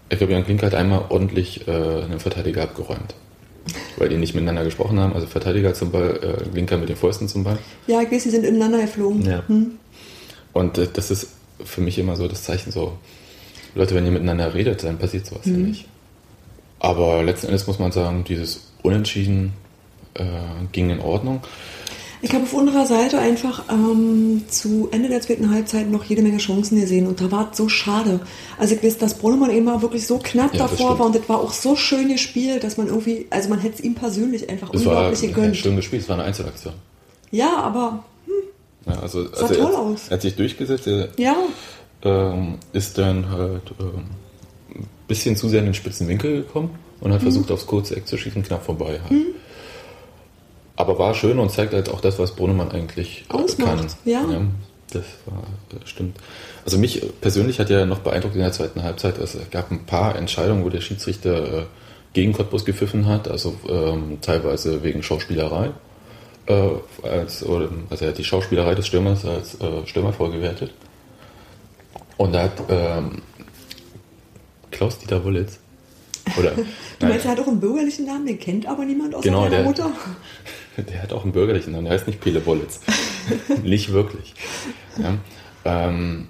Ich 0.09 0.17
glaube, 0.17 0.33
Jan 0.33 0.43
Klink 0.43 0.63
hat 0.63 0.73
einmal 0.73 1.05
ordentlich 1.09 1.67
äh, 1.67 1.71
einen 1.71 2.19
Verteidiger 2.19 2.63
abgeräumt. 2.63 3.15
Weil 3.97 4.09
die 4.09 4.17
nicht 4.17 4.33
miteinander 4.33 4.63
gesprochen 4.63 4.99
haben. 4.99 5.13
Also 5.13 5.27
Verteidiger 5.27 5.73
zum 5.73 5.91
Ball, 5.91 6.19
äh, 6.23 6.55
Linker 6.55 6.77
mit 6.77 6.89
den 6.89 6.95
Fäusten 6.95 7.27
zum 7.27 7.43
Ball. 7.43 7.59
Ja, 7.85 8.01
ich 8.01 8.11
weiß, 8.11 8.23
die 8.23 8.29
sind 8.29 8.45
ineinander 8.45 8.81
geflogen. 8.81 9.23
Ja. 9.23 9.43
Hm. 9.47 9.77
Und 10.53 10.77
äh, 10.77 10.87
das 10.91 11.11
ist 11.11 11.29
für 11.63 11.81
mich 11.81 11.99
immer 11.99 12.15
so 12.15 12.27
das 12.27 12.43
Zeichen 12.43 12.71
so, 12.71 12.97
Leute, 13.75 13.93
wenn 13.93 14.05
ihr 14.05 14.11
miteinander 14.11 14.53
redet, 14.53 14.83
dann 14.83 14.97
passiert 14.97 15.25
sowas 15.25 15.45
ja 15.45 15.51
nicht. 15.51 15.85
Aber 16.79 17.21
letzten 17.23 17.47
Endes 17.47 17.67
muss 17.67 17.77
man 17.77 17.91
sagen, 17.91 18.23
dieses 18.23 18.71
Unentschieden 18.81 19.53
äh, 20.15 20.23
ging 20.71 20.89
in 20.89 20.99
Ordnung. 20.99 21.41
Ich 22.21 22.33
habe 22.33 22.43
auf 22.43 22.53
unserer 22.53 22.85
Seite 22.85 23.17
einfach 23.19 23.63
ähm, 23.71 24.43
zu 24.49 24.89
Ende 24.91 25.07
der 25.07 25.21
zweiten 25.21 25.51
Halbzeit 25.53 25.89
noch 25.89 26.03
jede 26.03 26.21
Menge 26.21 26.37
Chancen 26.37 26.79
gesehen 26.79 27.07
und 27.07 27.21
da 27.21 27.31
war 27.31 27.49
es 27.51 27.57
so 27.57 27.69
schade. 27.69 28.19
Also 28.57 28.75
ich 28.75 28.83
weiß, 28.83 28.97
dass 28.97 29.13
Brunnemann 29.17 29.51
eben 29.51 29.63
mal 29.65 29.81
wirklich 29.81 30.05
so 30.05 30.19
knapp 30.21 30.53
Ja, 30.53 30.67
davor 30.67 30.99
war 30.99 31.05
und 31.05 31.15
das 31.15 31.29
war 31.29 31.39
auch 31.39 31.53
so 31.53 31.77
schön 31.77 32.09
gespielt, 32.09 32.63
dass 32.65 32.75
man 32.75 32.87
irgendwie, 32.87 33.27
also 33.29 33.47
man 33.49 33.59
hätte 33.59 33.75
es 33.75 33.79
ihm 33.81 33.95
persönlich 33.95 34.49
einfach 34.49 34.73
Es 34.73 34.85
war 34.85 34.95
unglaublich 34.95 35.23
ein 35.23 35.33
gegönnt. 35.33 35.55
schön 35.55 35.75
gespielt, 35.77 36.01
es 36.01 36.09
war 36.09 36.15
eine 36.17 36.25
Einzelaktion. 36.25 36.73
Ja, 37.31 37.55
aber 37.57 38.03
Ja, 38.85 38.99
also, 38.99 39.23
Sah 39.33 39.41
also 39.43 39.55
toll 39.55 39.71
er, 39.73 39.79
aus. 39.79 40.01
er 40.09 40.13
hat 40.15 40.21
sich 40.21 40.35
durchgesetzt, 40.35 40.87
er 40.87 41.07
ja, 41.17 41.35
ähm, 42.03 42.55
ist 42.73 42.97
dann 42.97 43.29
halt 43.29 43.61
ähm, 43.79 44.03
ein 44.75 44.87
bisschen 45.07 45.37
zu 45.37 45.47
sehr 45.47 45.59
in 45.59 45.65
den 45.67 45.73
spitzen 45.73 46.07
Winkel 46.09 46.41
gekommen 46.43 46.71
und 46.99 47.09
Mhm. 47.09 47.13
hat 47.13 47.21
versucht, 47.21 47.49
aufs 47.51 47.65
kurze 47.65 47.95
Eck 47.95 48.07
zu 48.07 48.17
schießen, 48.17 48.43
knapp 48.43 48.65
vorbei 48.65 48.99
halt. 49.09 49.21
Aber 50.79 50.97
war 50.97 51.13
schön 51.13 51.39
und 51.39 51.51
zeigt 51.51 51.73
halt 51.73 51.89
auch 51.89 51.99
das, 51.99 52.19
was 52.19 52.31
Brunnemann 52.31 52.71
eigentlich 52.71 53.25
Ausmacht, 53.27 53.77
kann. 53.77 53.87
ja. 54.05 54.41
Das 54.91 55.03
war, 55.25 55.43
äh, 55.77 55.85
stimmt. 55.85 56.17
Also 56.63 56.77
mich 56.77 57.03
persönlich 57.19 57.59
hat 57.59 57.69
ja 57.69 57.85
noch 57.85 57.99
beeindruckt 57.99 58.35
in 58.35 58.39
der 58.39 58.53
zweiten 58.53 58.81
Halbzeit, 58.81 59.17
es 59.17 59.37
gab 59.51 59.71
ein 59.71 59.85
paar 59.85 60.15
Entscheidungen, 60.15 60.63
wo 60.63 60.69
der 60.69 60.79
Schiedsrichter 60.79 61.59
äh, 61.59 61.65
gegen 62.13 62.31
Cottbus 62.31 62.63
gepfiffen 62.63 63.07
hat, 63.07 63.27
also 63.27 63.55
ähm, 63.67 64.19
teilweise 64.21 64.81
wegen 64.81 65.03
Schauspielerei. 65.03 65.71
Äh, 66.45 66.69
als, 67.03 67.43
also 67.43 68.05
er 68.05 68.07
hat 68.07 68.17
die 68.17 68.23
Schauspielerei 68.23 68.73
des 68.73 68.87
Stürmers 68.87 69.25
als 69.25 69.59
äh, 69.59 69.85
Stürmer 69.85 70.13
vorgewertet. 70.13 70.71
Und 72.15 72.33
da 72.33 72.43
hat 72.43 72.53
ähm, 72.69 73.21
Klaus-Dieter 74.71 75.25
Wollitz, 75.25 75.59
oder, 76.37 76.51
du 76.51 76.61
nein, 76.99 77.09
meinst, 77.11 77.25
er 77.25 77.31
hat 77.31 77.39
auch 77.39 77.47
einen 77.47 77.59
bürgerlichen 77.59 78.05
Namen, 78.05 78.25
den 78.25 78.39
kennt 78.39 78.65
aber 78.67 78.85
niemand 78.85 79.15
außer 79.15 79.23
Genau, 79.23 79.47
der- 79.49 79.63
Mutter. 79.63 79.91
der 80.77 81.01
hat 81.03 81.13
auch 81.13 81.23
einen 81.23 81.31
bürgerlichen 81.31 81.71
Namen, 81.73 81.85
der 81.85 81.93
heißt 81.93 82.07
nicht 82.07 82.19
Pele 82.21 82.45
Wollitz. 82.45 82.79
nicht 83.63 83.91
wirklich. 83.93 84.33
Ja, 84.97 85.15
ähm, 85.65 86.27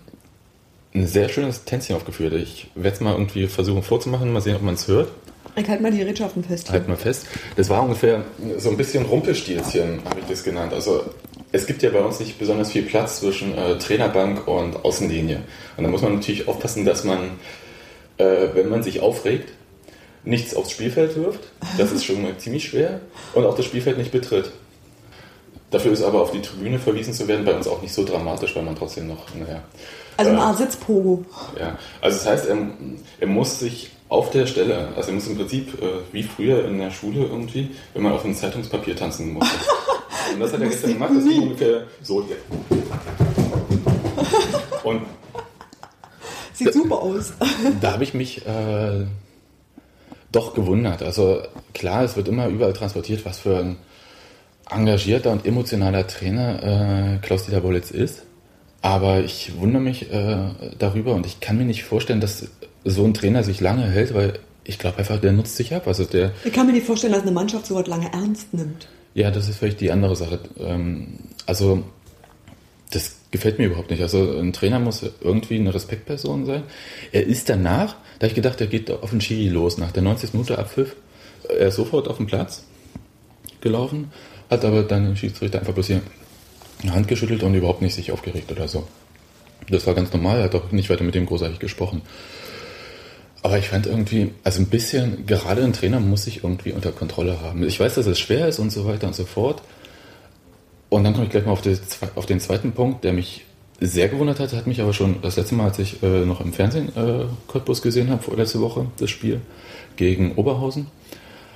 ein 0.94 1.08
sehr 1.08 1.30
schönes 1.30 1.66
Tänzchen 1.66 1.96
aufgeführt. 1.96 2.34
Ich 2.34 2.70
werde 2.76 2.96
es 2.96 3.02
mal 3.02 3.12
irgendwie 3.14 3.48
versuchen 3.48 3.84
vorzumachen, 3.84 4.34
mal 4.34 4.42
sehen, 4.42 4.56
ob 4.56 4.62
man 4.64 4.74
es 4.74 4.88
hört. 4.88 5.12
Ich 5.56 5.68
halte 5.68 5.84
mal 5.84 5.92
die 5.92 5.98
Gerätschaften 6.00 6.44
fest. 6.44 6.72
Halt 6.72 6.88
mal 6.88 6.96
fest. 6.98 7.26
Das 7.56 7.70
war 7.70 7.84
ungefähr 7.84 8.24
so 8.58 8.70
ein 8.70 8.78
bisschen 8.78 9.06
Rumpelstilzchen, 9.06 10.00
habe 10.06 10.20
ich 10.22 10.26
das 10.28 10.44
genannt. 10.44 10.74
Also 10.74 11.04
es 11.52 11.66
gibt 11.66 11.82
ja 11.84 11.90
bei 11.90 12.00
uns 12.02 12.20
nicht 12.20 12.40
besonders 12.40 12.72
viel 12.72 12.84
Platz 12.84 13.20
zwischen 13.20 13.58
äh, 13.58 13.78
Trainerbank 13.78 14.48
und 14.48 14.84
Außenlinie. 14.86 15.42
Und 15.78 15.84
da 15.84 15.90
muss 15.90 16.02
man 16.02 16.16
natürlich 16.16 16.48
aufpassen, 16.48 16.86
dass 16.86 17.04
man, 17.04 17.32
äh, 18.18 18.48
wenn 18.54 18.70
man 18.70 18.84
sich 18.84 19.02
aufregt, 19.02 19.50
nichts 20.24 20.56
aufs 20.56 20.72
Spielfeld 20.72 21.16
wirft. 21.16 21.40
Das 21.78 21.92
ist 21.92 22.06
schon 22.06 22.22
mal 22.22 22.38
ziemlich 22.38 22.66
schwer. 22.66 23.02
Und 23.34 23.46
auch 23.46 23.56
das 23.56 23.66
Spielfeld 23.66 23.98
nicht 23.98 24.12
betritt. 24.12 24.52
Dafür 25.72 25.92
ist 25.92 26.02
aber 26.02 26.22
auf 26.22 26.32
die 26.32 26.42
Tribüne 26.42 26.80
verwiesen 26.80 27.14
zu 27.14 27.28
werden 27.28 27.46
bei 27.46 27.54
uns 27.54 27.68
auch 27.68 27.82
nicht 27.82 27.94
so 27.94 28.04
dramatisch, 28.04 28.56
weil 28.56 28.64
man 28.64 28.76
trotzdem 28.76 29.08
noch, 29.08 29.24
naja. 29.36 29.62
Also 30.18 30.32
eine 30.32 30.40
äh, 30.40 30.44
Art 30.44 30.58
Sitzpogo. 30.58 31.24
ja, 31.60 31.78
also 32.02 32.18
das 32.18 32.26
heißt, 32.26 32.48
er, 32.48 32.58
er 33.20 33.28
muss 33.28 33.60
sich 33.60 33.92
auf 34.10 34.32
der 34.32 34.48
Stelle, 34.48 34.90
also 34.96 35.10
er 35.10 35.14
muss 35.14 35.28
im 35.28 35.38
Prinzip 35.38 35.82
äh, 35.82 36.02
wie 36.12 36.24
früher 36.24 36.66
in 36.66 36.80
der 36.80 36.90
Schule 36.90 37.22
irgendwie, 37.22 37.70
wenn 37.94 38.02
man 38.02 38.14
auf 38.14 38.26
einem 38.26 38.36
Zeitungspapier 38.36 38.96
tanzen 38.96 39.34
musste. 39.34 39.56
Und 40.34 40.40
das 40.40 40.54
hat 40.54 40.62
er 40.62 40.68
gestern 40.70 40.94
gemacht, 40.94 41.12
das 41.16 41.24
ging 41.24 41.42
ungefähr 41.44 41.84
so 42.02 42.26
hier. 42.26 42.38
Und 44.84 45.04
Sieht 46.54 46.74
super 46.74 47.00
aus. 47.00 47.34
da 47.80 47.94
habe 47.94 48.04
ich 48.04 48.14
mich 48.14 48.46
äh, 48.46 49.06
doch 50.32 50.54
gewundert. 50.54 51.02
Also 51.02 51.42
klar, 51.74 52.04
es 52.04 52.16
wird 52.16 52.28
immer 52.28 52.48
überall 52.48 52.74
transportiert, 52.74 53.26
was 53.26 53.40
für 53.40 53.58
ein 53.60 53.78
engagierter 54.70 55.32
und 55.32 55.46
emotionaler 55.46 56.06
Trainer 56.08 57.16
äh, 57.16 57.26
Klaus-Dieter 57.26 57.62
Bollitz 57.62 57.92
ist. 57.92 58.24
Aber 58.82 59.20
ich 59.22 59.58
wundere 59.60 59.82
mich 59.82 60.12
äh, 60.12 60.38
darüber 60.78 61.16
und 61.16 61.26
ich 61.26 61.40
kann 61.40 61.58
mir 61.58 61.66
nicht 61.66 61.84
vorstellen, 61.84 62.22
dass 62.22 62.48
so 62.86 63.04
ein 63.04 63.14
Trainer 63.14 63.44
sich 63.44 63.60
lange 63.60 63.90
hält, 63.90 64.14
weil 64.14 64.40
ich 64.64 64.78
glaube 64.80 65.00
einfach, 65.00 65.20
der 65.20 65.32
nutzt 65.34 65.56
sich 65.58 65.74
ab. 65.74 65.88
Also 65.88 66.06
der, 66.06 66.32
Ich 66.46 66.54
kann 66.54 66.68
mir 66.68 66.74
nicht 66.74 66.86
vorstellen, 66.86 67.14
dass 67.14 67.24
eine 67.24 67.32
Mannschaft 67.32 67.66
so 67.66 67.76
was 67.76 67.88
lange 67.88 68.12
ernst 68.14 68.54
nimmt. 68.54 68.88
ja, 69.16 69.32
das 69.32 69.50
ist 69.50 69.58
vielleicht 69.58 69.82
die 69.82 69.92
andere 69.92 70.16
Sache. 70.16 70.40
Ähm, 70.60 71.20
also 71.46 71.84
das 72.92 73.16
gefällt 73.32 73.60
mir 73.60 73.68
überhaupt 73.68 73.92
nicht. 73.92 74.02
Also 74.02 74.40
ein 74.40 74.54
Trainer 74.54 74.80
muss 74.80 75.04
irgendwie 75.22 75.56
eine 75.56 75.74
Respektperson 75.74 76.46
sein. 76.46 76.64
Er 77.12 77.26
ist 77.26 77.50
danach, 77.50 77.96
da 78.20 78.28
ich 78.28 78.36
gedacht, 78.36 78.60
er 78.62 78.68
geht 78.68 78.90
auf 78.92 79.12
den 79.12 79.22
Schiri 79.22 79.50
los, 79.50 79.78
nach 79.78 79.92
der 79.92 80.04
90. 80.04 80.34
Minute 80.34 80.58
Abpfiff. 80.58 80.96
Er 81.48 81.68
ist 81.68 81.76
sofort 81.76 82.08
auf 82.08 82.18
den 82.18 82.28
Platz 82.28 82.64
gelaufen, 83.62 84.12
hat 84.50 84.66
aber 84.66 84.84
dann 84.84 85.06
den 85.06 85.18
Schiedsrichter 85.18 85.60
einfach 85.60 85.74
bloß 85.74 85.88
hier 85.88 86.02
eine 86.82 86.94
Hand 86.94 87.08
geschüttelt 87.08 87.44
und 87.44 87.54
überhaupt 87.54 87.82
nicht 87.82 87.96
sich 87.96 88.12
aufgeregt 88.12 88.52
oder 88.52 88.68
so. 88.68 88.88
Das 89.70 89.86
war 89.86 89.94
ganz 89.94 90.12
normal, 90.14 90.38
er 90.38 90.46
hat 90.46 90.56
auch 90.56 90.72
nicht 90.72 90.90
weiter 90.90 91.04
mit 91.04 91.16
dem 91.16 91.26
großartig 91.26 91.60
gesprochen. 91.60 92.02
Aber 93.42 93.58
ich 93.58 93.70
fand 93.70 93.86
irgendwie, 93.86 94.32
also 94.44 94.62
ein 94.62 94.68
bisschen, 94.68 95.26
gerade 95.26 95.64
ein 95.64 95.74
Trainer 95.74 96.00
muss 96.00 96.24
sich 96.26 96.44
irgendwie 96.44 96.74
unter 96.74 96.92
Kontrolle 96.92 97.42
haben. 97.42 97.64
Ich 97.64 97.80
weiß, 97.80 97.96
dass 97.96 98.06
es 98.06 98.20
schwer 98.20 98.48
ist 98.48 98.60
und 98.60 98.72
so 98.72 98.86
weiter 98.86 99.08
und 99.08 99.16
so 99.16 99.26
fort. 99.26 99.62
Und 100.90 101.04
dann 101.04 101.14
komme 101.14 101.26
ich 101.26 101.32
gleich 101.32 101.46
mal 101.46 101.52
auf, 101.52 101.62
die, 101.62 101.78
auf 102.16 102.26
den 102.26 102.40
zweiten 102.40 102.72
Punkt, 102.72 103.04
der 103.04 103.14
mich 103.14 103.46
sehr 103.80 104.10
gewundert 104.10 104.40
hat, 104.40 104.54
hat 104.54 104.68
mich 104.68 104.82
aber 104.82 104.94
schon 104.94 105.22
das 105.22 105.38
letzte 105.38 105.56
Mal, 105.56 105.66
als 105.66 105.80
ich 105.80 106.04
äh, 106.04 106.26
noch 106.26 106.42
im 106.42 106.52
Fernsehen 106.52 106.90
äh, 106.96 107.26
Cottbus 107.48 107.82
gesehen 107.82 108.10
habe, 108.10 108.22
vorletzte 108.22 108.60
Woche, 108.60 108.88
das 108.98 109.10
Spiel 109.10 109.42
gegen 109.96 110.34
Oberhausen, 110.34 110.88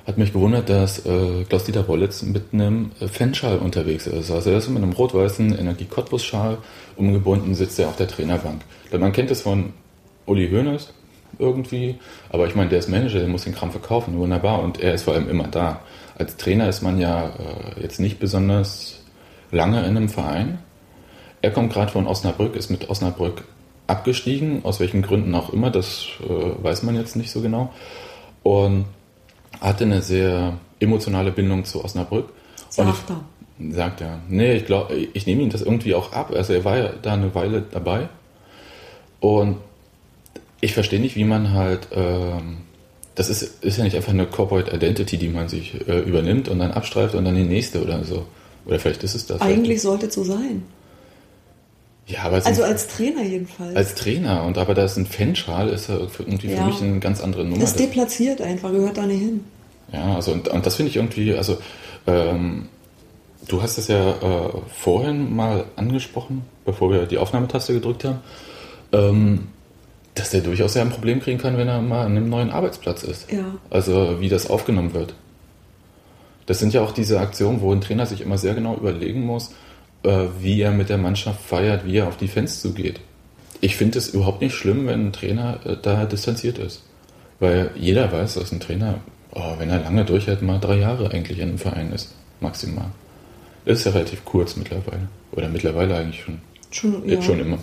hat 0.06 0.18
mich 0.18 0.34
gewundert, 0.34 0.70
dass 0.70 1.06
äh, 1.06 1.44
Klaus-Dieter 1.48 1.88
Wollitz 1.88 2.22
mit 2.24 2.54
einem 2.54 2.92
äh, 3.00 3.08
Fanschal 3.08 3.58
unterwegs 3.58 4.08
ist. 4.08 4.32
Also 4.32 4.52
er 4.52 4.58
ist 4.58 4.70
mit 4.70 4.84
einem 4.84 4.94
rot-weißen 4.94 5.58
Energie-Cottbus-Schal 5.58 6.58
umgebunden, 6.96 7.56
sitzt 7.56 7.80
er 7.80 7.90
auf 7.90 7.98
der 7.98 8.08
Trainerbank. 8.08 8.62
Man 8.92 9.12
kennt 9.12 9.32
es 9.32 9.42
von 9.42 9.74
Uli 10.26 10.50
Hoeneß 10.50 10.94
irgendwie, 11.40 11.96
aber 12.30 12.48
ich 12.48 12.56
meine, 12.56 12.70
der 12.70 12.80
ist 12.80 12.90
Manager, 12.90 13.20
der 13.20 13.28
muss 13.28 13.46
den 13.46 13.56
Kram 13.56 13.72
verkaufen, 13.72 14.18
wunderbar. 14.18 14.62
Und 14.62 14.80
er 14.80 14.94
ist 14.94 15.04
vor 15.04 15.14
allem 15.14 15.30
immer 15.30 15.48
da. 15.48 15.82
Als 16.16 16.38
Trainer 16.38 16.70
ist 16.70 16.84
man 16.84 17.00
ja 17.00 17.28
äh, 17.28 17.82
jetzt 17.82 18.00
nicht 18.00 18.20
besonders 18.20 19.03
lange 19.54 19.80
in 19.80 19.96
einem 19.98 20.10
Verein. 20.10 20.60
Er 21.42 21.52
kommt 21.52 21.72
gerade 21.74 21.92
von 21.92 22.08
Osnabrück, 22.08 22.56
ist 22.56 22.70
mit 22.70 22.90
Osnabrück 22.90 23.44
abgestiegen, 23.88 24.64
aus 24.64 24.80
welchen 24.80 25.02
Gründen 25.02 25.36
auch 25.36 25.52
immer, 25.52 25.70
das 25.70 26.08
äh, 26.22 26.64
weiß 26.64 26.84
man 26.84 26.96
jetzt 26.96 27.16
nicht 27.16 27.32
so 27.32 27.42
genau. 27.42 27.72
Und 28.44 28.86
hatte 29.62 29.84
eine 29.84 30.02
sehr 30.02 30.58
emotionale 30.80 31.32
Bindung 31.32 31.66
zu 31.66 31.84
Osnabrück. 31.84 32.30
Und 32.78 32.88
Sagt 32.88 33.10
er. 33.10 33.22
ich, 33.60 33.76
sagt 33.76 34.02
er. 34.02 34.20
Nee, 34.28 34.54
ich 34.54 34.66
glaube, 34.66 34.96
ich 34.96 35.26
nehme 35.26 35.44
ihm 35.44 35.50
das 35.50 35.62
irgendwie 35.62 35.96
auch 35.96 36.12
ab. 36.12 36.32
Also 36.34 36.54
er 36.54 36.66
war 36.66 36.78
ja 36.78 36.90
da 37.02 37.14
eine 37.14 37.34
Weile 37.36 37.64
dabei. 37.72 38.10
Und 39.20 39.58
ich 40.60 40.74
verstehe 40.74 41.00
nicht, 41.00 41.16
wie 41.16 41.24
man 41.24 41.52
halt, 41.54 41.90
ähm, 41.94 42.58
das 43.16 43.30
ist, 43.30 43.64
ist 43.64 43.78
ja 43.78 43.84
nicht 43.84 43.96
einfach 43.96 44.14
eine 44.14 44.26
Corporate 44.26 44.76
Identity, 44.76 45.18
die 45.18 45.30
man 45.30 45.50
sich 45.50 45.88
äh, 45.88 46.00
übernimmt 46.00 46.50
und 46.50 46.60
dann 46.60 46.72
abstreift 46.72 47.16
und 47.16 47.26
dann 47.26 47.36
die 47.36 47.44
nächste 47.44 47.84
oder 47.84 48.04
so. 48.04 48.26
Oder 48.66 48.80
vielleicht 48.80 49.04
ist 49.04 49.16
es 49.16 49.26
das. 49.26 49.42
Eigentlich 49.42 49.82
sollte 49.82 50.08
es 50.08 50.14
so 50.14 50.24
sein. 50.24 50.64
Ja, 52.06 52.24
aber 52.24 52.46
Also 52.46 52.64
als 52.64 52.88
Trainer 52.88 53.24
jedenfalls. 53.24 53.76
als 53.76 53.96
Trainer 53.96 54.44
und 54.44 54.58
aber 54.58 54.74
da 54.74 54.84
ist 54.84 54.98
ein 54.98 55.06
Fanschal, 55.06 55.70
ist 55.70 55.88
ja 55.90 55.98
irgendwie 56.20 56.50
für 56.50 56.56
Ja. 56.56 56.66
mich 56.66 56.82
eine 56.82 57.00
ganz 57.00 57.22
andere 57.22 57.44
Nummer. 57.46 57.64
ist 57.64 57.76
Das- 57.76 57.82
deplatziert 57.82 58.42
einfach, 58.42 58.72
gehört 58.72 58.98
da 58.98 59.06
nicht 59.06 59.20
hin. 59.22 59.42
Ja, 59.92 60.16
also 60.16 60.32
und, 60.34 60.48
und 60.50 60.66
das 60.66 60.76
finde 60.76 60.90
ich 60.90 60.98
irgendwie, 60.98 61.34
also 61.34 61.58
ähm, 62.08 62.68
du 63.48 63.62
hast 63.62 63.78
es 63.78 63.88
ja 63.88 64.12
äh, 64.12 64.50
vorhin 64.76 65.34
mal 65.34 65.66
angesprochen, 65.78 66.44
bevor 66.66 66.92
wir 66.92 67.06
die 67.06 67.18
Aufnahmetaste 67.18 67.74
gedrückt 67.74 68.04
haben, 68.04 68.20
ähm, 68.92 69.48
dass 70.16 70.30
der 70.32 70.42
durchaus 70.42 70.76
ja 70.76 70.82
ein 70.82 70.90
Problem 70.90 71.22
kriegen 71.22 71.40
kann, 71.40 71.58
wenn 71.58 71.68
er 71.70 71.82
mal 71.82 72.06
an 72.06 72.12
einem 72.18 72.30
neuen 72.30 72.50
Arbeitsplatz 72.52 73.04
ist. 73.04 73.32
Ja. 73.32 73.46
Also 73.70 74.20
wie 74.20 74.28
das 74.30 74.50
aufgenommen 74.50 74.94
wird. 74.94 75.14
Das 76.46 76.60
sind 76.60 76.74
ja 76.74 76.82
auch 76.82 76.92
diese 76.92 77.20
Aktionen, 77.20 77.62
wo 77.62 77.72
ein 77.72 77.82
Trainer 77.82 78.06
sich 78.06 78.22
immer 78.22 78.38
sehr 78.38 78.54
genau 78.54 78.76
überlegen 78.76 79.26
muss, 79.26 79.54
äh, 80.04 80.26
wie 80.40 80.62
er 80.62 80.72
mit 80.72 80.90
der 80.90 80.98
Mannschaft 80.98 81.42
feiert, 81.42 81.86
wie 81.86 81.98
er 81.98 82.08
auf 82.08 82.18
die 82.18 82.28
Fans 82.28 82.62
zugeht. 82.62 83.00
Ich 83.62 83.78
finde 83.78 83.98
es 83.98 84.10
überhaupt 84.10 84.42
nicht 84.42 84.56
schlimm, 84.56 84.88
wenn 84.88 85.08
ein 85.08 85.14
Trainer 85.14 85.60
äh, 85.66 85.78
da 85.82 86.06
distanziert 86.06 86.58
ist. 86.58 86.84
Weil 87.40 87.72
jeder 87.76 88.12
weiß, 88.12 88.36
dass 88.36 88.52
ein 88.52 88.60
Trainer, 88.60 89.00
oh, 89.32 89.54
wenn 89.58 89.70
er 89.70 89.80
lange 89.80 90.06
durchhält, 90.06 90.42
mal 90.42 90.60
drei 90.60 90.80
Jahre 90.80 91.12
eigentlich 91.12 91.40
in 91.40 91.50
einem 91.50 91.58
Verein 91.58 91.92
ist. 91.92 92.14
Maximal. 92.40 92.92
Ist 93.66 93.86
ja 93.86 93.92
relativ 93.92 94.26
kurz 94.26 94.58
mittlerweile. 94.58 95.08
Oder 95.32 95.48
mittlerweile 95.48 95.96
eigentlich 95.96 96.22
schon. 96.22 96.40
Schon, 96.72 97.08
Jetzt 97.08 97.22
ja. 97.22 97.30
schon 97.30 97.40
immer. 97.40 97.58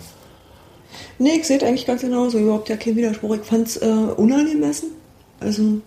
Nee, 1.19 1.35
ich 1.37 1.45
sehe 1.45 1.57
es 1.57 1.63
eigentlich 1.63 1.85
ganz 1.85 2.01
genauso. 2.01 2.39
Überhaupt 2.39 2.69
ja 2.69 2.77
kein 2.77 2.95
Widerspruch. 2.95 3.35
Ich 3.35 3.41
fand 3.41 3.67
es 3.67 3.77
äh, 3.77 3.85
unangemessen. 3.85 4.89
Also, 5.39 5.81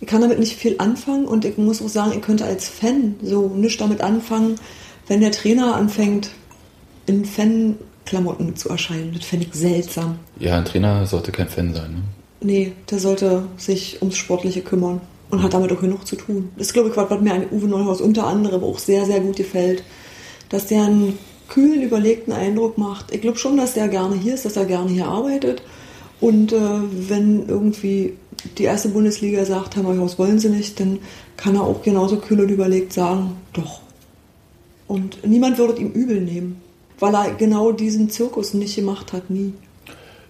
ich 0.00 0.06
kann 0.06 0.22
damit 0.22 0.38
nicht 0.38 0.56
viel 0.56 0.76
anfangen 0.78 1.26
und 1.26 1.44
ich 1.44 1.58
muss 1.58 1.82
auch 1.82 1.88
sagen, 1.88 2.12
ich 2.14 2.22
könnte 2.22 2.44
als 2.44 2.68
Fan 2.68 3.16
so 3.22 3.48
nicht 3.48 3.80
damit 3.80 4.00
anfangen, 4.00 4.56
wenn 5.06 5.20
der 5.20 5.32
Trainer 5.32 5.74
anfängt, 5.74 6.30
in 7.06 7.24
Fan-Klamotten 7.24 8.56
zu 8.56 8.70
erscheinen. 8.70 9.12
Das 9.14 9.24
fände 9.24 9.46
ich 9.46 9.54
seltsam. 9.54 10.18
Ja, 10.38 10.56
ein 10.56 10.64
Trainer 10.64 11.06
sollte 11.06 11.32
kein 11.32 11.48
Fan 11.48 11.74
sein. 11.74 11.92
Ne? 11.92 12.02
Nee, 12.42 12.72
der 12.90 12.98
sollte 12.98 13.44
sich 13.58 14.00
ums 14.00 14.16
Sportliche 14.16 14.62
kümmern 14.62 15.00
und 15.30 15.42
hat 15.42 15.52
damit 15.52 15.72
auch 15.72 15.80
genug 15.80 16.06
zu 16.06 16.16
tun. 16.16 16.50
Das 16.56 16.68
ist, 16.68 16.72
glaube 16.72 16.88
ich, 16.88 16.96
was, 16.96 17.10
was 17.10 17.20
mir 17.20 17.34
an 17.34 17.46
Uwe 17.50 17.68
Neuhaus 17.68 18.00
unter 18.00 18.26
anderem 18.26 18.64
auch 18.64 18.78
sehr, 18.78 19.04
sehr 19.04 19.20
gut 19.20 19.36
gefällt. 19.36 19.84
Dass 20.48 20.66
der 20.66 20.84
einen 20.84 21.18
kühlen, 21.48 21.82
überlegten 21.82 22.32
Eindruck 22.32 22.78
macht. 22.78 23.12
Ich 23.12 23.20
glaube 23.20 23.38
schon, 23.38 23.56
dass 23.56 23.74
der 23.74 23.88
gerne 23.88 24.16
hier 24.16 24.34
ist, 24.34 24.44
dass 24.44 24.56
er 24.56 24.64
gerne 24.64 24.90
hier 24.90 25.06
arbeitet. 25.06 25.62
Und 26.20 26.52
äh, 26.52 26.58
wenn 27.08 27.48
irgendwie 27.48 28.14
die 28.58 28.64
erste 28.64 28.90
Bundesliga 28.90 29.44
sagt, 29.44 29.76
Herr 29.76 29.82
Neuhaus 29.82 30.18
wollen 30.18 30.38
sie 30.38 30.50
nicht, 30.50 30.78
dann 30.80 30.98
kann 31.36 31.54
er 31.54 31.62
auch 31.62 31.82
genauso 31.82 32.16
kühl 32.16 32.40
und 32.40 32.50
überlegt 32.50 32.92
sagen, 32.92 33.36
doch. 33.52 33.80
Und 34.86 35.26
niemand 35.26 35.56
würde 35.58 35.80
ihm 35.80 35.92
übel 35.92 36.20
nehmen, 36.20 36.60
weil 36.98 37.14
er 37.14 37.30
genau 37.34 37.72
diesen 37.72 38.10
Zirkus 38.10 38.54
nicht 38.54 38.76
gemacht 38.76 39.12
hat, 39.12 39.30
nie. 39.30 39.52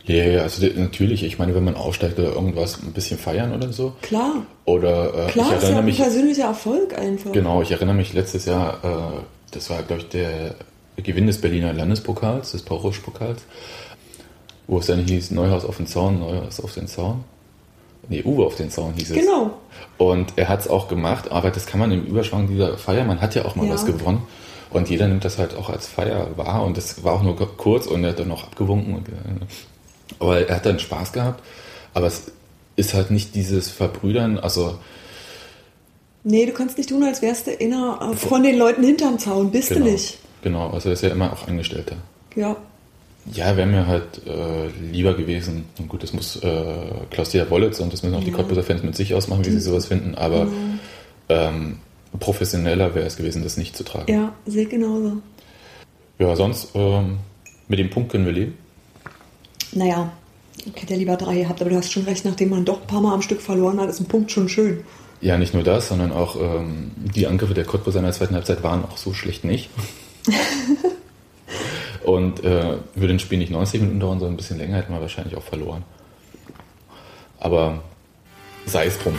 Ja, 0.04 0.24
ja, 0.24 0.42
also 0.42 0.66
natürlich, 0.76 1.22
ich 1.22 1.38
meine, 1.38 1.54
wenn 1.54 1.64
man 1.64 1.76
aufsteigt 1.76 2.18
oder 2.18 2.32
irgendwas 2.34 2.82
ein 2.82 2.92
bisschen 2.92 3.18
feiern 3.18 3.54
oder 3.54 3.72
so. 3.72 3.92
Klar, 4.02 4.46
Oder 4.64 5.26
äh, 5.28 5.30
klar, 5.30 5.46
ich 5.50 5.52
ist 5.56 5.62
ja 5.62 5.68
erinnere 5.68 5.78
ein 5.78 5.84
mich. 5.84 5.96
persönlicher 5.98 6.44
Erfolg 6.44 6.98
einfach. 6.98 7.32
Genau, 7.32 7.62
ich 7.62 7.70
erinnere 7.70 7.94
mich 7.94 8.12
letztes 8.12 8.46
Jahr, 8.46 8.80
äh, 8.82 9.20
das 9.52 9.70
war, 9.70 9.82
glaube 9.82 10.02
ich, 10.02 10.08
der 10.08 10.54
Gewinn 10.96 11.26
des 11.26 11.40
Berliner 11.40 11.72
Landespokals, 11.72 12.52
des 12.52 12.62
Paurusch-Pokals, 12.62 13.42
wo 14.70 14.78
es 14.78 14.86
dann 14.86 15.04
hieß, 15.04 15.32
Neuhaus 15.32 15.64
auf 15.64 15.78
den 15.78 15.88
Zaun, 15.88 16.20
Neuhaus 16.20 16.60
auf 16.60 16.72
den 16.74 16.86
Zaun. 16.86 17.24
Nee, 18.08 18.22
Uwe 18.24 18.44
auf 18.46 18.54
den 18.54 18.70
Zaun 18.70 18.94
hieß 18.94 19.10
es. 19.10 19.16
Genau. 19.16 19.50
Und 19.98 20.32
er 20.36 20.48
hat 20.48 20.60
es 20.60 20.68
auch 20.68 20.86
gemacht, 20.86 21.30
aber 21.32 21.50
das 21.50 21.66
kann 21.66 21.80
man 21.80 21.90
im 21.90 22.04
Überschwang 22.06 22.46
dieser 22.46 22.78
Feier, 22.78 23.04
man 23.04 23.20
hat 23.20 23.34
ja 23.34 23.44
auch 23.44 23.56
mal 23.56 23.66
Ja. 23.66 23.74
was 23.74 23.84
gewonnen. 23.84 24.22
Und 24.70 24.88
jeder 24.88 25.08
nimmt 25.08 25.24
das 25.24 25.38
halt 25.38 25.56
auch 25.56 25.70
als 25.70 25.88
Feier 25.88 26.28
wahr 26.36 26.62
und 26.62 26.76
das 26.76 27.02
war 27.02 27.14
auch 27.14 27.22
nur 27.24 27.36
kurz 27.56 27.86
und 27.86 28.04
er 28.04 28.10
hat 28.10 28.20
dann 28.20 28.28
noch 28.28 28.44
abgewunken. 28.44 28.94
Und, 28.94 29.08
äh, 29.08 29.12
aber 30.20 30.46
er 30.48 30.54
hat 30.54 30.66
dann 30.66 30.78
Spaß 30.78 31.12
gehabt, 31.12 31.42
aber 31.92 32.06
es 32.06 32.30
ist 32.76 32.94
halt 32.94 33.10
nicht 33.10 33.34
dieses 33.34 33.68
Verbrüdern, 33.70 34.38
also 34.38 34.78
Nee, 36.22 36.46
du 36.46 36.52
kannst 36.52 36.76
nicht 36.78 36.90
tun, 36.90 37.02
als 37.02 37.22
wärst 37.22 37.48
du 37.48 37.58
einer 37.60 38.12
äh, 38.12 38.16
von 38.16 38.44
den 38.44 38.56
Leuten 38.56 38.84
hinterm 38.84 39.18
Zaun. 39.18 39.50
Bist 39.50 39.70
genau, 39.70 39.86
du 39.86 39.90
nicht. 39.92 40.18
genau, 40.42 40.70
also 40.70 40.90
er 40.90 40.92
ist 40.92 41.02
ja 41.02 41.08
immer 41.08 41.32
auch 41.32 41.48
Angestellter. 41.48 41.96
Ja. 42.36 42.56
Ja, 43.32 43.56
wäre 43.56 43.66
mir 43.66 43.86
halt 43.86 44.22
äh, 44.26 44.68
lieber 44.92 45.14
gewesen. 45.14 45.66
Und 45.78 45.88
gut, 45.88 46.02
das 46.02 46.12
muss 46.12 46.36
äh, 46.36 46.62
Klaus-Dieter 47.10 47.50
Wollitz 47.50 47.78
und 47.80 47.92
das 47.92 48.02
müssen 48.02 48.14
auch 48.16 48.24
die 48.24 48.30
Ja. 48.30 48.36
Cottbuser 48.36 48.62
Fans 48.62 48.82
mit 48.82 48.96
sich 48.96 49.14
ausmachen, 49.14 49.44
wie 49.44 49.50
sie 49.50 49.60
sowas 49.60 49.86
finden, 49.86 50.14
aber 50.14 50.48
ähm, 51.28 51.78
professioneller 52.18 52.94
wäre 52.94 53.06
es 53.06 53.16
gewesen, 53.16 53.42
das 53.42 53.56
nicht 53.56 53.76
zu 53.76 53.84
tragen. 53.84 54.12
Ja, 54.12 54.32
sehe 54.46 54.66
genauso. 54.66 55.18
Ja, 56.18 56.34
sonst 56.34 56.70
ähm, 56.74 57.18
mit 57.68 57.78
dem 57.78 57.90
Punkt 57.90 58.10
können 58.10 58.24
wir 58.24 58.32
leben. 58.32 58.54
Naja, 59.72 60.10
ich 60.58 60.82
hätte 60.82 60.94
ja 60.94 60.98
lieber 60.98 61.16
drei 61.16 61.38
gehabt, 61.38 61.60
aber 61.60 61.70
du 61.70 61.76
hast 61.76 61.92
schon 61.92 62.04
recht, 62.04 62.24
nachdem 62.24 62.50
man 62.50 62.64
doch 62.64 62.80
ein 62.80 62.86
paar 62.86 63.00
Mal 63.00 63.14
am 63.14 63.22
Stück 63.22 63.40
verloren 63.40 63.78
hat, 63.80 63.88
ist 63.88 64.00
ein 64.00 64.06
Punkt 64.06 64.32
schon 64.32 64.48
schön. 64.48 64.80
Ja, 65.20 65.36
nicht 65.38 65.54
nur 65.54 65.62
das, 65.62 65.88
sondern 65.88 66.12
auch 66.12 66.36
ähm, 66.40 66.90
die 66.96 67.26
Angriffe 67.26 67.54
der 67.54 67.64
Cottbuser 67.64 67.98
in 67.98 68.06
der 68.06 68.14
zweiten 68.14 68.34
Halbzeit 68.34 68.62
waren 68.62 68.84
auch 68.84 68.96
so 68.96 69.12
schlecht 69.12 69.44
nicht. 69.44 69.68
Und 72.04 72.42
äh, 72.44 72.78
würde 72.94 73.14
ein 73.14 73.18
Spiel 73.18 73.38
nicht 73.38 73.52
90 73.52 73.80
Minuten 73.80 74.00
dauern, 74.00 74.18
sondern 74.18 74.34
ein 74.34 74.36
bisschen 74.38 74.58
länger, 74.58 74.76
hätten 74.76 74.92
wir 74.92 75.00
wahrscheinlich 75.00 75.36
auch 75.36 75.42
verloren. 75.42 75.84
Aber 77.38 77.82
sei 78.66 78.86
es 78.86 78.98
drum. 78.98 79.14